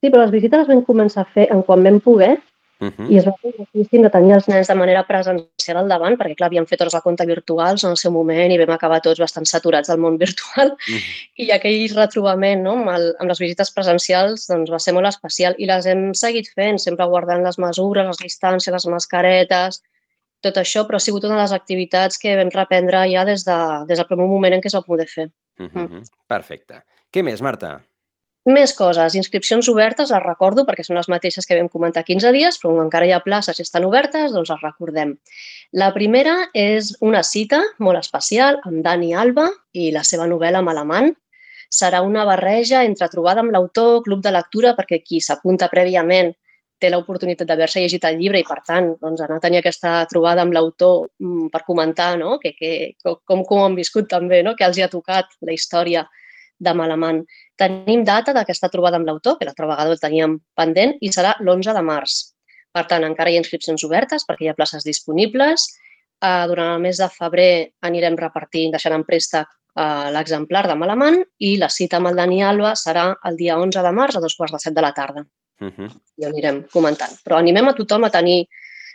Sí, 0.02 0.10
però 0.10 0.24
les 0.24 0.34
visites 0.34 0.62
les 0.62 0.70
vam 0.70 0.86
començar 0.86 1.26
a 1.26 1.30
fer 1.34 1.48
en 1.54 1.62
quan 1.66 1.84
vam 1.86 2.00
poder 2.02 2.36
Uh 2.82 2.90
-huh. 2.90 3.10
I 3.12 3.18
es 3.18 3.26
va 3.26 3.32
fer 3.40 3.52
difícil 3.56 4.02
de 4.02 4.10
tenir 4.10 4.32
els 4.34 4.48
nens 4.50 4.66
de 4.66 4.74
manera 4.74 5.04
presencial 5.06 5.76
al 5.78 5.88
davant, 5.88 6.16
perquè, 6.18 6.34
clar, 6.34 6.48
havíem 6.48 6.66
fet 6.66 6.80
hores 6.80 6.96
de 6.96 7.00
compte 7.00 7.26
virtuals 7.26 7.84
en 7.84 7.90
el 7.90 7.96
seu 7.96 8.10
moment 8.10 8.50
i 8.50 8.58
vam 8.58 8.74
acabar 8.74 9.00
tots 9.00 9.20
bastant 9.20 9.46
saturats 9.46 9.88
del 9.88 10.00
món 10.02 10.18
virtual. 10.24 10.72
Uh 10.72 10.94
-huh. 10.94 11.02
I 11.36 11.50
aquell 11.52 11.94
retrobament 11.94 12.62
no, 12.62 12.72
amb, 12.72 12.88
el, 12.88 13.14
amb 13.20 13.28
les 13.28 13.38
visites 13.38 13.70
presencials 13.70 14.48
doncs, 14.48 14.70
va 14.70 14.78
ser 14.78 14.94
molt 14.94 15.06
especial 15.06 15.54
i 15.58 15.66
les 15.66 15.86
hem 15.86 16.12
seguit 16.14 16.48
fent, 16.56 16.78
sempre 16.78 17.06
guardant 17.06 17.44
les 17.44 17.58
mesures, 17.58 18.06
les 18.06 18.18
distàncies, 18.18 18.72
les 18.72 18.86
mascaretes, 18.86 19.82
tot 20.40 20.56
això, 20.56 20.84
però 20.86 20.96
ha 20.96 21.00
sigut 21.00 21.24
una 21.24 21.36
de 21.36 21.42
les 21.42 21.52
activitats 21.52 22.18
que 22.18 22.36
vam 22.36 22.50
reprendre 22.50 23.06
ja 23.12 23.24
des, 23.24 23.44
de, 23.44 23.58
des 23.86 23.98
del 23.98 24.06
primer 24.06 24.26
moment 24.26 24.54
en 24.54 24.60
què 24.60 24.66
es 24.66 24.74
va 24.74 24.82
poder 24.82 25.06
fer. 25.06 25.30
Uh 25.58 25.66
-huh. 25.66 25.88
mm. 25.88 26.02
Perfecte. 26.26 26.82
Què 27.12 27.22
més, 27.22 27.40
Marta? 27.40 27.80
Més 28.50 28.72
coses, 28.74 29.14
inscripcions 29.14 29.68
obertes, 29.70 30.10
les 30.10 30.22
recordo 30.24 30.64
perquè 30.66 30.82
són 30.82 30.96
les 30.98 31.06
mateixes 31.06 31.46
que 31.46 31.54
vam 31.54 31.68
comentar 31.70 32.02
15 32.02 32.32
dies, 32.34 32.56
però 32.58 32.72
encara 32.82 33.06
hi 33.06 33.12
ha 33.14 33.20
places 33.22 33.60
i 33.60 33.62
estan 33.62 33.84
obertes, 33.86 34.32
doncs 34.34 34.50
les 34.50 34.62
recordem. 34.64 35.12
La 35.78 35.92
primera 35.94 36.48
és 36.52 36.90
una 37.00 37.22
cita 37.22 37.60
molt 37.78 38.00
especial 38.00 38.58
amb 38.66 38.82
Dani 38.82 39.12
Alba 39.14 39.46
i 39.72 39.92
la 39.94 40.02
seva 40.02 40.26
novel·la 40.26 40.62
Malamant. 40.66 41.12
Serà 41.70 42.00
una 42.02 42.24
barreja 42.26 42.82
entre 42.82 43.06
trobada 43.12 43.44
amb 43.44 43.54
l'autor, 43.54 44.02
club 44.02 44.24
de 44.26 44.32
lectura, 44.34 44.74
perquè 44.74 44.98
qui 45.06 45.20
s'apunta 45.22 45.70
prèviament 45.70 46.34
té 46.82 46.90
l'oportunitat 46.90 47.46
d'haver-se 47.46 47.78
llegit 47.78 48.02
el 48.08 48.18
llibre 48.18 48.40
i, 48.42 48.46
per 48.48 48.58
tant, 48.66 48.88
doncs, 48.98 49.22
anar 49.22 49.38
a 49.38 49.44
tenir 49.44 49.60
aquesta 49.60 50.00
trobada 50.10 50.42
amb 50.42 50.56
l'autor 50.56 51.06
mm, 51.22 51.46
per 51.54 51.62
comentar 51.62 52.16
no? 52.18 52.40
que, 52.42 52.56
que, 52.58 52.72
com, 53.06 53.46
com 53.46 53.60
ho 53.62 53.68
han 53.68 53.78
viscut 53.78 54.10
també, 54.10 54.42
no? 54.42 54.56
que 54.58 54.66
els 54.66 54.80
hi 54.80 54.82
ha 54.82 54.90
tocat 54.90 55.30
la 55.46 55.54
història 55.54 56.02
de 56.58 56.74
Malamant. 56.74 57.22
Tenim 57.58 58.04
data 58.04 58.34
d'aquesta 58.36 58.70
trobada 58.72 58.98
amb 58.98 59.08
l'autor, 59.08 59.38
que 59.38 59.48
l'altra 59.48 59.68
vegada 59.70 59.92
el 59.92 60.00
teníem 60.00 60.38
pendent, 60.58 60.96
i 61.00 61.12
serà 61.12 61.36
l'11 61.40 61.74
de 61.76 61.82
març. 61.86 62.18
Per 62.72 62.84
tant, 62.88 63.04
encara 63.04 63.30
hi 63.30 63.36
ha 63.36 63.42
inscripcions 63.42 63.84
obertes 63.84 64.24
perquè 64.28 64.46
hi 64.46 64.52
ha 64.52 64.58
places 64.58 64.86
disponibles. 64.86 65.68
Uh, 66.22 66.46
durant 66.48 66.76
el 66.76 66.80
mes 66.84 67.00
de 67.02 67.08
febrer 67.10 67.52
anirem 67.88 68.16
repartint, 68.18 68.70
deixant 68.72 68.94
en 68.94 69.04
préstec 69.04 69.48
uh, 69.48 70.08
l'exemplar 70.14 70.64
de 70.70 70.76
Malamant 70.78 71.18
i 71.42 71.56
la 71.60 71.68
cita 71.72 71.98
amb 71.98 72.12
el 72.12 72.18
Dani 72.20 72.42
Alba 72.46 72.76
serà 72.78 73.08
el 73.28 73.38
dia 73.40 73.58
11 73.58 73.82
de 73.82 73.92
març 73.96 74.16
a 74.16 74.22
dos 74.22 74.36
quarts 74.38 74.54
de 74.54 74.60
set 74.62 74.76
de 74.76 74.84
la 74.84 74.92
tarda. 74.94 75.24
Uh 75.60 75.70
-huh. 75.70 75.90
I 76.18 76.24
anirem 76.30 76.62
comentant. 76.72 77.12
Però 77.24 77.38
animem 77.38 77.68
a 77.68 77.74
tothom 77.74 78.04
a 78.04 78.10
tenir... 78.10 78.46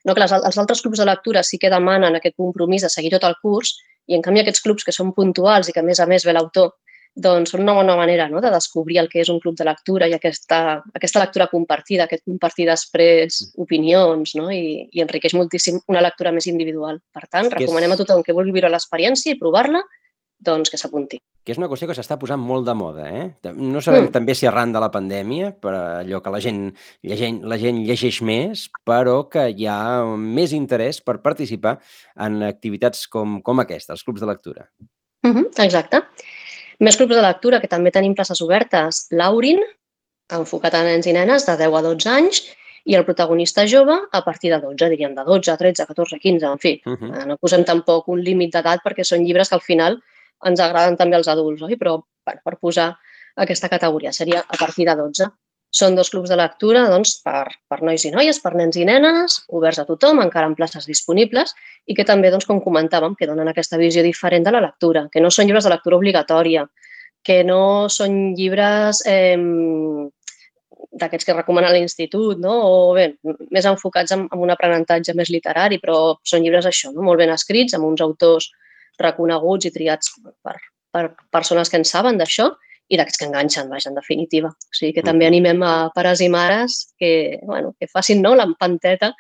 No, 0.06 0.14
que 0.14 0.22
les, 0.22 0.32
els 0.32 0.58
altres 0.58 0.82
clubs 0.82 1.00
de 1.00 1.06
lectura 1.06 1.44
sí 1.44 1.58
que 1.58 1.70
demanen 1.70 2.16
aquest 2.16 2.36
compromís 2.36 2.82
de 2.82 2.90
seguir 2.90 3.12
tot 3.12 3.24
el 3.24 3.36
curs 3.42 3.76
i, 4.08 4.16
en 4.16 4.22
canvi, 4.22 4.40
aquests 4.40 4.62
clubs 4.62 4.84
que 4.84 4.92
són 4.92 5.14
puntuals 5.14 5.68
i 5.68 5.74
que, 5.74 5.80
a 5.80 5.84
més 5.84 6.00
a 6.00 6.06
més, 6.06 6.26
ve 6.26 6.34
l'autor 6.34 6.72
doncs 7.18 7.52
són 7.54 7.64
una 7.66 7.74
bona 7.74 7.96
manera 7.98 8.28
no? 8.30 8.42
de 8.44 8.52
descobrir 8.54 9.00
el 9.02 9.10
que 9.10 9.22
és 9.24 9.30
un 9.34 9.40
club 9.42 9.58
de 9.58 9.66
lectura 9.66 10.08
i 10.10 10.14
aquesta, 10.14 10.80
aquesta 10.94 11.24
lectura 11.24 11.48
compartida, 11.50 12.06
aquest 12.06 12.24
compartir 12.30 12.68
després 12.70 13.40
mm. 13.42 13.64
opinions 13.66 14.36
no? 14.38 14.50
I, 14.54 14.86
i 14.94 15.02
enriqueix 15.02 15.34
moltíssim 15.38 15.82
una 15.90 16.04
lectura 16.06 16.34
més 16.36 16.48
individual. 16.52 17.02
Per 17.14 17.26
tant, 17.26 17.50
recomanem 17.54 17.96
a 17.96 17.98
tothom 18.00 18.22
que 18.26 18.36
vulgui 18.38 18.54
viure 18.60 18.70
l'experiència 18.72 19.34
i 19.34 19.40
provar-la, 19.40 19.82
doncs 20.38 20.70
que 20.70 20.78
s'apunti. 20.78 21.18
Que 21.48 21.56
és 21.56 21.58
una 21.58 21.70
qüestió 21.72 21.88
que 21.90 21.96
s'està 21.98 22.18
posant 22.20 22.42
molt 22.44 22.68
de 22.68 22.76
moda, 22.78 23.08
eh? 23.10 23.24
No 23.56 23.82
sabem 23.82 24.06
mm. 24.06 24.14
també 24.14 24.36
si 24.38 24.46
arran 24.46 24.76
de 24.76 24.82
la 24.84 24.92
pandèmia, 24.94 25.54
per 25.58 25.74
allò 25.74 26.20
que 26.22 26.34
la 26.34 26.42
gent, 26.44 26.68
llegent, 27.08 27.40
la 27.50 27.58
gent 27.62 27.82
llegeix 27.88 28.20
més, 28.22 28.68
però 28.86 29.24
que 29.32 29.48
hi 29.50 29.66
ha 29.72 29.80
més 30.06 30.54
interès 30.54 31.02
per 31.02 31.18
participar 31.26 31.78
en 32.28 32.44
activitats 32.46 33.08
com, 33.10 33.40
com 33.42 33.64
aquesta, 33.64 33.98
els 33.98 34.06
clubs 34.06 34.22
de 34.22 34.30
lectura. 34.30 34.68
Mm 35.26 35.34
-hmm, 35.34 35.66
exacte. 35.66 36.04
Més 36.84 36.98
clubs 37.00 37.16
de 37.16 37.24
lectura, 37.26 37.60
que 37.62 37.70
també 37.72 37.92
tenim 37.94 38.14
places 38.16 38.42
obertes. 38.46 39.08
L'Aurin, 39.12 39.64
enfocat 40.38 40.76
a 40.78 40.84
nens 40.86 41.08
i 41.10 41.16
nenes 41.16 41.48
de 41.48 41.56
10 41.58 41.78
a 41.80 41.82
12 41.88 42.12
anys, 42.14 42.44
i 42.88 42.96
el 42.96 43.04
protagonista 43.08 43.66
jove 43.68 43.96
a 44.12 44.22
partir 44.24 44.52
de 44.54 44.62
12, 44.64 44.90
diríem, 44.94 45.16
de 45.16 45.24
12, 45.28 45.58
13, 45.60 45.88
14, 45.90 46.20
15, 46.24 46.46
en 46.46 46.60
fi. 46.60 46.82
Uh 46.86 46.96
-huh. 46.96 47.26
No 47.28 47.38
posem 47.38 47.66
tampoc 47.66 48.08
un 48.08 48.22
límit 48.24 48.54
d'edat 48.54 48.80
perquè 48.86 49.04
són 49.04 49.26
llibres 49.26 49.50
que 49.50 49.56
al 49.56 49.62
final 49.62 50.00
ens 50.46 50.60
agraden 50.60 50.96
també 50.96 51.16
als 51.16 51.28
adults, 51.28 51.62
oi? 51.62 51.76
però 51.76 52.02
per, 52.24 52.40
per 52.44 52.58
posar 52.60 52.98
aquesta 53.36 53.70
categoria 53.70 54.14
seria 54.14 54.40
a 54.40 54.58
partir 54.58 54.86
de 54.86 54.96
12. 54.96 55.28
Són 55.78 55.98
dos 55.98 56.10
clubs 56.10 56.32
de 56.32 56.38
lectura 56.40 56.86
doncs, 56.90 57.18
per, 57.26 57.46
per 57.70 57.82
nois 57.86 58.06
i 58.08 58.12
noies, 58.14 58.40
per 58.42 58.54
nens 58.58 58.78
i 58.80 58.86
nenes, 58.88 59.42
oberts 59.54 59.82
a 59.84 59.86
tothom, 59.86 60.22
encara 60.24 60.50
amb 60.50 60.58
places 60.58 60.88
disponibles, 60.90 61.54
i 61.86 61.96
que 61.98 62.06
també, 62.08 62.32
doncs, 62.34 62.48
com 62.50 62.62
comentàvem, 62.64 63.18
que 63.20 63.28
donen 63.30 63.52
aquesta 63.52 63.80
visió 63.82 64.04
diferent 64.06 64.48
de 64.48 64.56
la 64.56 64.64
lectura, 64.64 65.06
que 65.14 65.22
no 65.22 65.30
són 65.34 65.50
llibres 65.50 65.68
de 65.68 65.74
lectura 65.76 66.00
obligatòria, 66.00 66.66
que 67.28 67.42
no 67.44 67.62
són 67.92 68.34
llibres 68.38 69.04
eh, 69.06 69.36
d'aquests 70.98 71.28
que 71.28 71.36
recomana 71.36 71.74
l'institut, 71.74 72.40
no? 72.42 72.54
o 72.64 72.94
bé, 72.96 73.10
més 73.54 73.68
enfocats 73.70 74.14
en, 74.16 74.26
en 74.32 74.46
un 74.46 74.54
aprenentatge 74.54 75.16
més 75.18 75.32
literari, 75.34 75.82
però 75.84 76.16
són 76.26 76.46
llibres 76.46 76.70
això, 76.70 76.94
no? 76.94 77.04
molt 77.06 77.22
ben 77.22 77.34
escrits, 77.34 77.76
amb 77.78 77.90
uns 77.90 78.04
autors 78.06 78.50
reconeguts 79.02 79.70
i 79.70 79.74
triats 79.76 80.16
per, 80.44 80.56
per 80.94 81.04
persones 81.34 81.70
que 81.70 81.80
en 81.82 81.86
saben 81.86 82.18
d'això, 82.18 82.50
i 82.88 82.98
d'aquests 82.98 83.20
que 83.20 83.28
enganxen, 83.28 83.70
vaja, 83.70 83.90
en 83.92 83.98
definitiva. 83.98 84.50
O 84.52 84.76
sigui 84.76 84.94
que 84.96 85.04
també 85.06 85.28
animem 85.28 85.64
a 85.66 85.90
pares 85.96 86.22
i 86.24 86.30
mares 86.32 86.78
que, 87.00 87.40
bueno, 87.44 87.74
que 87.80 87.90
facin 87.92 88.22
no, 88.24 88.34
l'empanteta 88.40 89.12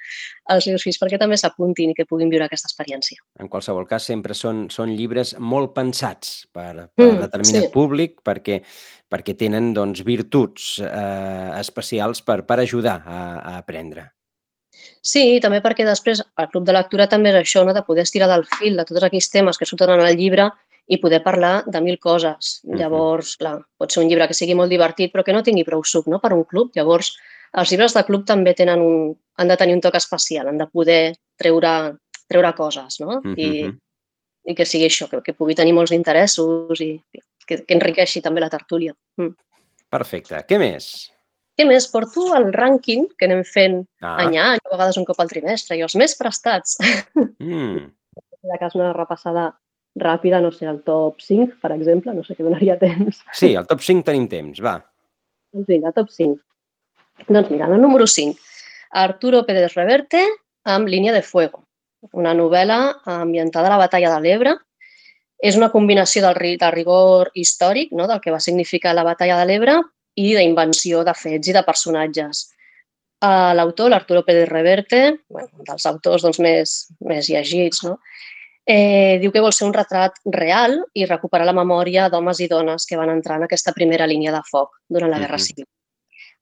als 0.47 0.67
seus 0.69 0.85
fills 0.85 0.99
perquè 1.01 1.19
també 1.19 1.37
s'apuntin 1.39 1.91
i 1.91 1.97
que 1.97 2.07
puguin 2.07 2.31
viure 2.31 2.47
aquesta 2.47 2.69
experiència. 2.71 3.19
En 3.41 3.51
qualsevol 3.51 3.87
cas, 3.89 4.07
sempre 4.07 4.37
són, 4.37 4.67
són 4.73 4.93
llibres 4.95 5.35
molt 5.39 5.73
pensats 5.75 6.45
per, 6.53 6.87
per 6.95 7.09
mm, 7.09 7.23
determinat 7.25 7.67
sí. 7.67 7.71
públic 7.73 8.21
perquè, 8.23 8.61
perquè 9.11 9.35
tenen 9.39 9.73
doncs, 9.75 10.05
virtuts 10.07 10.77
eh, 10.83 11.49
especials 11.59 12.23
per, 12.23 12.45
per 12.47 12.61
ajudar 12.63 13.01
a, 13.03 13.23
a 13.41 13.57
aprendre. 13.59 14.13
Sí, 15.01 15.39
també 15.43 15.59
perquè 15.63 15.85
després 15.87 16.21
el 16.21 16.49
club 16.51 16.65
de 16.67 16.75
lectura 16.75 17.07
també 17.11 17.31
és 17.31 17.39
això, 17.41 17.63
no? 17.65 17.73
de 17.75 17.83
poder 17.83 18.05
estirar 18.05 18.27
del 18.31 18.45
fil 18.57 18.77
de 18.77 18.85
tots 18.87 19.03
aquells 19.03 19.29
temes 19.33 19.59
que 19.59 19.67
surten 19.67 19.95
en 19.95 20.03
el 20.05 20.17
llibre 20.19 20.49
i 20.87 20.99
poder 21.03 21.19
parlar 21.23 21.63
de 21.67 21.81
mil 21.83 21.97
coses. 21.99 22.59
Llavors, 22.63 23.35
clar, 23.39 23.57
pot 23.77 23.91
ser 23.91 24.03
un 24.03 24.11
llibre 24.11 24.27
que 24.29 24.37
sigui 24.37 24.55
molt 24.55 24.71
divertit 24.71 25.11
però 25.13 25.25
que 25.27 25.35
no 25.35 25.43
tingui 25.43 25.65
prou 25.67 25.83
suc 25.83 26.07
no? 26.07 26.21
per 26.23 26.31
un 26.35 26.45
club. 26.47 26.71
Llavors, 26.77 27.11
els 27.59 27.71
llibres 27.71 27.95
de 27.95 28.05
club 28.07 28.23
també 28.27 28.53
tenen 28.55 28.83
un, 28.83 29.11
han 29.37 29.51
de 29.51 29.57
tenir 29.59 29.75
un 29.75 29.83
toc 29.83 29.97
especial, 29.99 30.47
han 30.47 30.61
de 30.61 30.69
poder 30.71 31.01
treure, 31.39 31.73
treure 32.27 32.53
coses 32.55 33.01
no? 33.03 33.19
I, 33.35 33.67
i 34.47 34.55
que 34.55 34.67
sigui 34.67 34.87
això, 34.87 35.09
que, 35.11 35.21
que 35.25 35.35
pugui 35.35 35.57
tenir 35.59 35.75
molts 35.75 35.93
interessos 35.95 36.81
i 36.83 36.93
que, 37.47 37.61
que 37.63 37.75
enriqueixi 37.75 38.23
també 38.23 38.43
la 38.43 38.51
tertúlia. 38.53 38.95
Mm. 39.19 39.35
Perfecte. 39.91 40.39
Què 40.47 40.59
més? 40.59 40.89
Què 41.57 41.65
més? 41.67 41.87
Porto 41.91 42.29
el 42.37 42.51
rànquing 42.53 43.07
que 43.17 43.27
anem 43.27 43.43
fent 43.47 43.79
ah. 44.03 44.17
any 44.23 44.35
a 44.37 44.49
any, 44.53 44.63
a 44.63 44.73
vegades 44.73 44.99
un 44.99 45.07
cop 45.07 45.19
al 45.23 45.31
trimestre, 45.31 45.77
i 45.77 45.85
els 45.85 45.95
més 45.99 46.15
prestats. 46.19 46.79
Mm. 47.15 47.87
La 48.47 48.59
cas 48.61 48.75
una 48.77 48.93
repassada 48.95 49.49
ràpida, 50.01 50.41
no 50.43 50.51
sé, 50.53 50.67
el 50.69 50.81
top 50.87 51.21
5, 51.23 51.57
per 51.61 51.73
exemple, 51.75 52.13
no 52.13 52.25
sé 52.25 52.35
què 52.37 52.45
donaria 52.45 52.77
temps. 52.85 53.23
Sí, 53.33 53.53
el 53.53 53.67
top 53.69 53.83
5 53.85 54.05
tenim 54.07 54.27
temps, 54.31 54.61
va. 54.63 54.77
Doncs 55.53 55.69
vinga, 55.69 55.93
top 55.95 56.11
5. 56.13 56.37
Doncs 57.27 57.49
mira, 57.49 57.67
el 57.67 57.81
número 57.81 58.07
5. 58.07 58.37
Arturo 59.01 59.43
Pérez 59.45 59.73
Reverte 59.75 60.21
amb 60.67 60.87
Línia 60.87 61.13
de 61.15 61.23
Fuego, 61.23 61.63
una 62.13 62.33
novel·la 62.35 62.79
ambientada 63.17 63.67
a 63.67 63.75
la 63.75 63.83
batalla 63.83 64.13
de 64.15 64.23
l'Ebre. 64.23 64.55
És 65.37 65.57
una 65.57 65.69
combinació 65.69 66.23
del, 66.23 66.57
del 66.57 66.71
rigor 66.73 67.29
històric, 67.37 67.91
no? 67.93 68.07
del 68.09 68.21
que 68.23 68.33
va 68.33 68.39
significar 68.41 68.95
la 68.97 69.05
batalla 69.05 69.37
de 69.37 69.45
l'Ebre, 69.45 69.75
i 70.17 70.31
d'invenció 70.33 71.03
de 71.05 71.13
fets 71.13 71.51
i 71.51 71.53
de 71.53 71.61
personatges. 71.65 72.47
Uh, 73.21 73.53
L'autor, 73.57 73.91
l'Arturo 73.93 74.23
Pérez 74.25 74.49
Reverte, 74.49 75.01
bueno, 75.29 75.63
dels 75.65 75.85
autors 75.89 76.25
doncs, 76.25 76.39
més, 76.41 76.73
més 77.05 77.29
llegits, 77.29 77.83
no? 77.85 77.97
Eh, 78.67 79.17
diu 79.21 79.31
que 79.31 79.41
vol 79.41 79.55
ser 79.55 79.65
un 79.69 79.73
retrat 79.73 80.19
real 80.35 80.75
i 80.93 81.07
recuperar 81.07 81.47
la 81.47 81.55
memòria 81.55 82.09
d'homes 82.11 82.41
i 82.43 82.49
dones 82.51 82.85
que 82.85 82.99
van 82.99 83.13
entrar 83.13 83.39
en 83.39 83.47
aquesta 83.47 83.73
primera 83.73 84.07
línia 84.07 84.33
de 84.35 84.43
foc 84.51 84.75
durant 84.89 85.13
la 85.13 85.19
Guerra 85.23 85.39
Civil. 85.39 85.65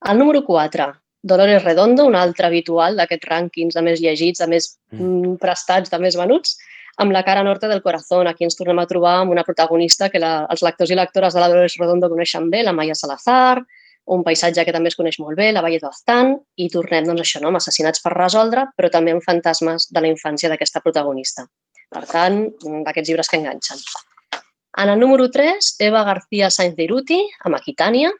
El 0.09 0.17
número 0.17 0.41
4, 0.43 0.87
Dolores 1.21 1.63
Redondo, 1.63 2.05
un 2.05 2.17
altre 2.17 2.49
habitual 2.49 2.97
d'aquests 2.97 3.29
rànquings 3.29 3.77
de 3.77 3.83
més 3.85 4.01
llegits, 4.01 4.41
de 4.41 4.47
més 4.49 4.71
mm, 4.91 5.37
prestats, 5.41 5.93
de 5.93 5.99
més 6.01 6.17
venuts, 6.17 6.57
amb 6.97 7.13
la 7.13 7.23
cara 7.27 7.43
norte 7.43 7.69
del 7.69 7.81
corazón. 7.85 8.27
Aquí 8.27 8.45
ens 8.45 8.57
tornem 8.57 8.81
a 8.81 8.87
trobar 8.89 9.19
amb 9.21 9.33
una 9.33 9.43
protagonista 9.43 10.09
que 10.09 10.21
la, 10.21 10.35
els 10.49 10.65
lectors 10.65 10.91
i 10.91 10.97
lectores 10.97 11.33
de 11.33 11.41
la 11.41 11.49
Dolores 11.51 11.77
Redondo 11.81 12.09
coneixen 12.09 12.49
bé, 12.49 12.63
la 12.63 12.73
Maya 12.73 12.97
Salazar, 12.97 13.61
un 14.05 14.23
paisatge 14.23 14.65
que 14.65 14.73
també 14.73 14.89
es 14.93 14.97
coneix 14.97 15.17
molt 15.21 15.37
bé, 15.37 15.51
la 15.53 15.63
Valle 15.65 15.81
d'Oztan, 15.81 16.35
i 16.61 16.69
tornem 16.69 17.05
doncs, 17.09 17.21
això, 17.25 17.41
no? 17.41 17.49
amb 17.49 17.61
assassinats 17.61 18.01
per 18.01 18.13
resoldre, 18.13 18.67
però 18.77 18.89
també 18.93 19.13
amb 19.13 19.25
fantasmes 19.25 19.89
de 19.89 20.05
la 20.05 20.11
infància 20.13 20.49
d'aquesta 20.49 20.81
protagonista. 20.85 21.47
Per 21.95 22.03
tant, 22.09 22.41
d'aquests 22.83 23.09
llibres 23.09 23.31
que 23.31 23.39
enganxen. 23.39 23.79
En 24.83 24.91
el 24.91 24.99
número 24.99 25.29
3, 25.31 25.75
Eva 25.87 26.03
García 26.03 26.49
Sainz 26.51 26.75
de 26.75 26.83
Iruti, 26.83 27.21
amb 27.47 27.55
Aquitània, 27.55 28.11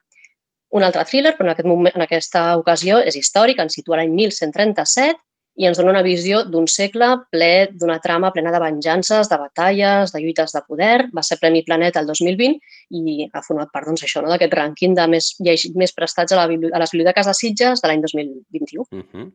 un 0.75 0.83
altre 0.83 1.03
thriller, 1.07 1.35
però 1.35 1.49
en, 1.49 1.53
aquest 1.53 1.67
moment, 1.67 1.93
en 1.95 2.03
aquesta 2.05 2.47
ocasió 2.59 3.01
és 3.03 3.17
històric, 3.19 3.59
ens 3.59 3.75
situa 3.75 3.99
l'any 3.99 4.13
1137 4.15 5.19
i 5.55 5.67
ens 5.69 5.79
dona 5.79 5.93
una 5.93 6.03
visió 6.03 6.41
d'un 6.51 6.65
segle 6.67 7.07
ple 7.31 7.69
d'una 7.71 7.97
trama 8.03 8.31
plena 8.35 8.51
de 8.51 8.59
venjances, 8.59 9.29
de 9.31 9.37
batalles, 9.39 10.11
de 10.11 10.19
lluites 10.23 10.51
de 10.55 10.61
poder. 10.67 11.07
Va 11.15 11.23
ser 11.23 11.37
Premi 11.39 11.63
Planeta 11.67 12.01
el 12.03 12.09
2020 12.09 12.59
i 12.99 13.29
ha 13.31 13.43
format 13.45 13.71
part 13.71 13.87
doncs, 13.87 14.03
això, 14.03 14.23
no? 14.23 14.31
d'aquest 14.33 14.55
rànquing 14.55 14.97
de 14.97 15.07
més, 15.11 15.31
més 15.39 15.95
prestats 15.95 16.35
a, 16.35 16.41
la, 16.41 16.47
a 16.47 16.83
les 16.83 16.95
biblioteques 16.95 17.31
de 17.31 17.35
Sitges 17.39 17.83
de 17.83 17.91
l'any 17.91 18.03
2021. 18.03 18.87
Uh 18.91 19.03
-huh. 19.03 19.31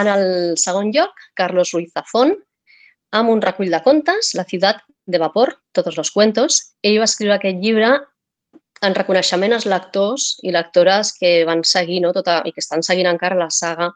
En 0.00 0.08
el 0.08 0.56
segon 0.56 0.90
lloc, 0.92 1.12
Carlos 1.34 1.72
Ruiz 1.72 1.92
Zafón, 1.92 2.36
amb 3.12 3.30
un 3.30 3.42
recull 3.42 3.70
de 3.70 3.82
contes, 3.84 4.34
La 4.34 4.44
ciutat 4.44 4.82
de 5.06 5.18
vapor, 5.18 5.54
tots 5.72 5.98
els 5.98 6.10
cuentos. 6.10 6.60
Ell 6.82 6.98
va 6.98 7.06
escriure 7.06 7.36
aquest 7.36 7.62
llibre 7.62 7.92
en 8.84 8.94
reconeixement 8.94 9.54
als 9.56 9.66
lectors 9.66 10.36
i 10.42 10.52
lectores 10.52 11.12
que 11.16 11.44
van 11.48 11.62
seguir 11.64 12.02
no, 12.02 12.12
tota, 12.12 12.42
i 12.44 12.52
que 12.52 12.60
estan 12.60 12.82
seguint 12.82 13.08
encara 13.08 13.38
la 13.38 13.50
saga 13.50 13.92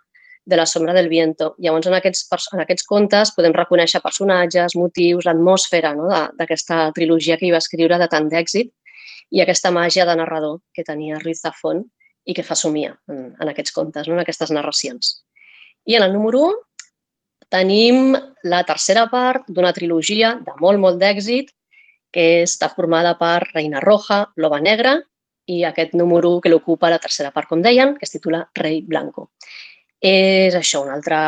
de 0.47 0.57
la 0.57 0.67
sombra 0.67 0.95
del 0.95 1.09
viento. 1.09 1.55
Llavors, 1.59 1.87
en 1.87 1.95
aquests, 1.99 2.27
en 2.55 2.63
aquests 2.65 2.87
contes 2.89 3.35
podem 3.37 3.55
reconèixer 3.55 4.01
personatges, 4.01 4.77
motius, 4.79 5.27
l'atmosfera 5.29 5.93
no, 5.95 6.09
d'aquesta 6.39 6.91
trilogia 6.97 7.37
que 7.37 7.47
hi 7.47 7.53
va 7.55 7.61
escriure 7.61 7.99
de 8.01 8.09
tant 8.09 8.31
d'èxit 8.31 8.73
i 9.31 9.43
aquesta 9.43 9.71
màgia 9.71 10.07
de 10.09 10.17
narrador 10.17 10.61
que 10.75 10.87
tenia 10.87 11.21
Ruiz 11.21 11.43
Zafón 11.45 11.85
i 12.25 12.35
que 12.35 12.45
fa 12.47 12.57
somia 12.57 12.97
en, 13.11 13.31
en 13.37 13.53
aquests 13.53 13.75
contes, 13.77 14.09
no, 14.09 14.17
en 14.17 14.25
aquestes 14.25 14.51
narracions. 14.55 15.21
I 15.87 15.97
en 15.97 16.09
el 16.09 16.13
número 16.13 16.43
1 16.49 16.59
tenim 17.51 18.15
la 18.47 18.63
tercera 18.65 19.07
part 19.11 19.49
d'una 19.49 19.75
trilogia 19.77 20.37
de 20.45 20.55
molt, 20.63 20.81
molt 20.81 21.01
d'èxit 21.03 21.51
que 22.15 22.43
està 22.45 22.71
formada 22.75 23.17
per 23.19 23.41
Reina 23.53 23.83
Roja, 23.83 24.25
Loba 24.37 24.61
Negra 24.63 24.97
i 25.51 25.65
aquest 25.67 25.97
número 25.99 26.39
que 26.41 26.51
l'ocupa 26.51 26.91
la 26.91 27.01
tercera 27.03 27.33
part, 27.35 27.49
com 27.51 27.63
deien, 27.63 27.97
que 27.99 28.07
es 28.07 28.15
titula 28.15 28.45
Rei 28.55 28.81
Blanco. 28.87 29.31
És 30.01 30.55
això, 30.57 30.81
una 30.81 30.95
altra, 30.97 31.21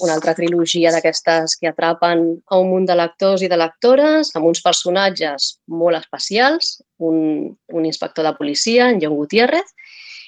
una 0.00 0.14
altra 0.16 0.32
trilogia 0.34 0.88
d'aquestes 0.94 1.58
que 1.60 1.68
atrapen 1.68 2.22
a 2.48 2.60
un 2.62 2.70
munt 2.70 2.86
de 2.88 2.96
lectors 2.96 3.42
i 3.44 3.50
de 3.52 3.58
lectores 3.60 4.30
amb 4.38 4.48
uns 4.48 4.62
personatges 4.64 5.50
molt 5.68 5.98
especials, 5.98 6.78
un, 6.96 7.50
un 7.76 7.84
inspector 7.84 8.24
de 8.24 8.32
policia, 8.38 8.88
en 8.88 9.02
John 9.02 9.18
Gutiérrez, 9.18 9.74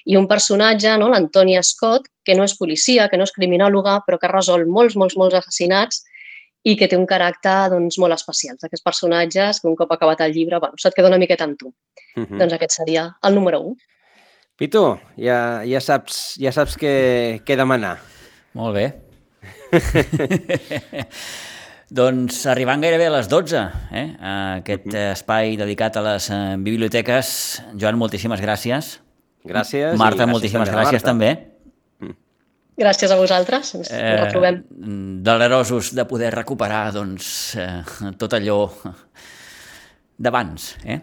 i 0.09 0.17
un 0.17 0.25
personatge, 0.29 0.95
no, 1.01 1.11
l'Antònia 1.13 1.61
Scott, 1.63 2.09
que 2.25 2.37
no 2.37 2.47
és 2.49 2.55
policia, 2.57 3.11
que 3.13 3.19
no 3.21 3.27
és 3.29 3.35
criminòloga, 3.35 3.99
però 4.07 4.17
que 4.17 4.29
ha 4.29 4.33
resolt 4.33 4.69
molts, 4.69 4.97
molts, 4.97 5.19
molts 5.21 5.37
assassinats 5.37 6.01
i 6.65 6.75
que 6.81 6.89
té 6.89 6.97
un 6.97 7.05
caràcter 7.09 7.69
doncs, 7.75 7.99
molt 8.01 8.17
especial. 8.17 8.57
D'aquests 8.63 8.85
personatges 8.85 9.61
que 9.61 9.69
un 9.69 9.77
cop 9.77 9.93
acabat 9.93 10.25
el 10.25 10.33
llibre 10.33 10.61
bueno, 10.63 10.81
se't 10.81 10.97
queda 10.97 11.11
una 11.13 11.21
miqueta 11.21 11.45
amb 11.45 11.61
tu. 11.61 11.75
Uh 12.17 12.25
-huh. 12.25 12.39
Doncs 12.41 12.57
aquest 12.57 12.81
seria 12.81 13.11
el 13.23 13.35
número 13.35 13.61
1. 13.61 13.77
Pitu, 14.57 14.99
ja, 15.17 15.63
ja 15.65 15.81
saps, 15.81 16.37
ja 16.41 16.53
saps 16.53 16.77
què, 16.77 17.45
què 17.45 17.57
demanar. 17.57 17.99
Molt 18.55 18.75
bé. 18.75 18.95
doncs 22.01 22.47
arribant 22.47 22.81
gairebé 22.81 23.07
a 23.07 23.11
les 23.11 23.29
12, 23.29 23.71
eh? 23.93 24.17
aquest 24.21 24.95
espai 24.95 25.57
dedicat 25.57 25.97
a 25.97 26.03
les 26.03 26.31
eh, 26.31 26.57
biblioteques. 26.59 27.63
Joan, 27.79 27.99
moltíssimes 27.99 28.41
gràcies. 28.41 29.08
Gràcies. 29.45 29.95
Marta, 29.99 30.25
gràcies 30.25 30.33
moltíssimes 30.33 30.69
també 30.69 30.81
gràcies 30.81 31.05
Marta. 31.05 31.11
també. 31.11 31.31
Mm. 32.01 32.17
Gràcies 32.79 33.13
a 33.15 33.19
vosaltres, 33.19 33.75
ens 33.79 33.93
eh, 33.93 34.17
retrobem. 34.25 34.63
Delerosos 35.27 35.93
de 35.95 36.05
poder 36.11 36.33
recuperar 36.35 36.89
doncs, 36.95 37.31
eh, 37.57 37.83
tot 38.19 38.35
allò 38.39 38.61
d'abans. 40.19 40.73
Eh? 40.85 40.99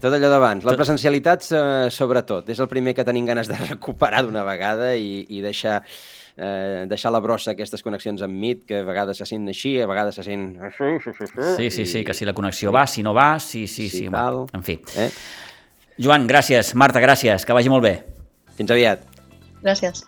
Tot 0.00 0.14
allò 0.14 0.30
d'abans. 0.30 0.64
La 0.64 0.76
presencialitat, 0.78 1.50
eh, 1.50 1.90
sobretot, 1.90 2.48
és 2.48 2.62
el 2.62 2.70
primer 2.70 2.94
que 2.94 3.04
tenim 3.04 3.26
ganes 3.26 3.50
de 3.50 3.58
recuperar 3.74 4.24
d'una 4.26 4.46
vegada 4.46 4.94
i, 4.94 5.26
i 5.28 5.42
deixar 5.42 5.82
eh, 6.36 6.86
deixar 6.88 7.12
la 7.12 7.20
brossa 7.20 7.52
aquestes 7.52 7.82
connexions 7.82 8.22
amb 8.22 8.34
MIT, 8.34 8.64
que 8.68 8.80
a 8.80 8.86
vegades 8.86 9.20
se 9.20 9.26
sent 9.28 9.48
així, 9.50 9.76
a 9.82 9.88
vegades 9.90 10.16
se 10.16 10.24
sent... 10.26 10.54
Sí, 11.56 11.70
sí, 11.70 11.86
sí, 11.86 12.04
que 12.06 12.14
si 12.16 12.28
la 12.28 12.34
connexió 12.36 12.72
va, 12.72 12.86
si 12.86 13.04
no 13.06 13.14
va, 13.16 13.34
sí, 13.38 13.66
sí, 13.66 13.88
sí, 13.88 14.06
sí 14.06 14.10
en 14.10 14.62
fi. 14.66 14.78
Eh? 14.96 15.10
Joan, 16.00 16.24
gràcies. 16.30 16.72
Marta, 16.80 17.00
gràcies. 17.04 17.44
Que 17.44 17.52
vagi 17.56 17.68
molt 17.68 17.84
bé. 17.84 17.98
Fins 18.56 18.72
aviat. 18.72 19.02
Gràcies. 19.60 20.06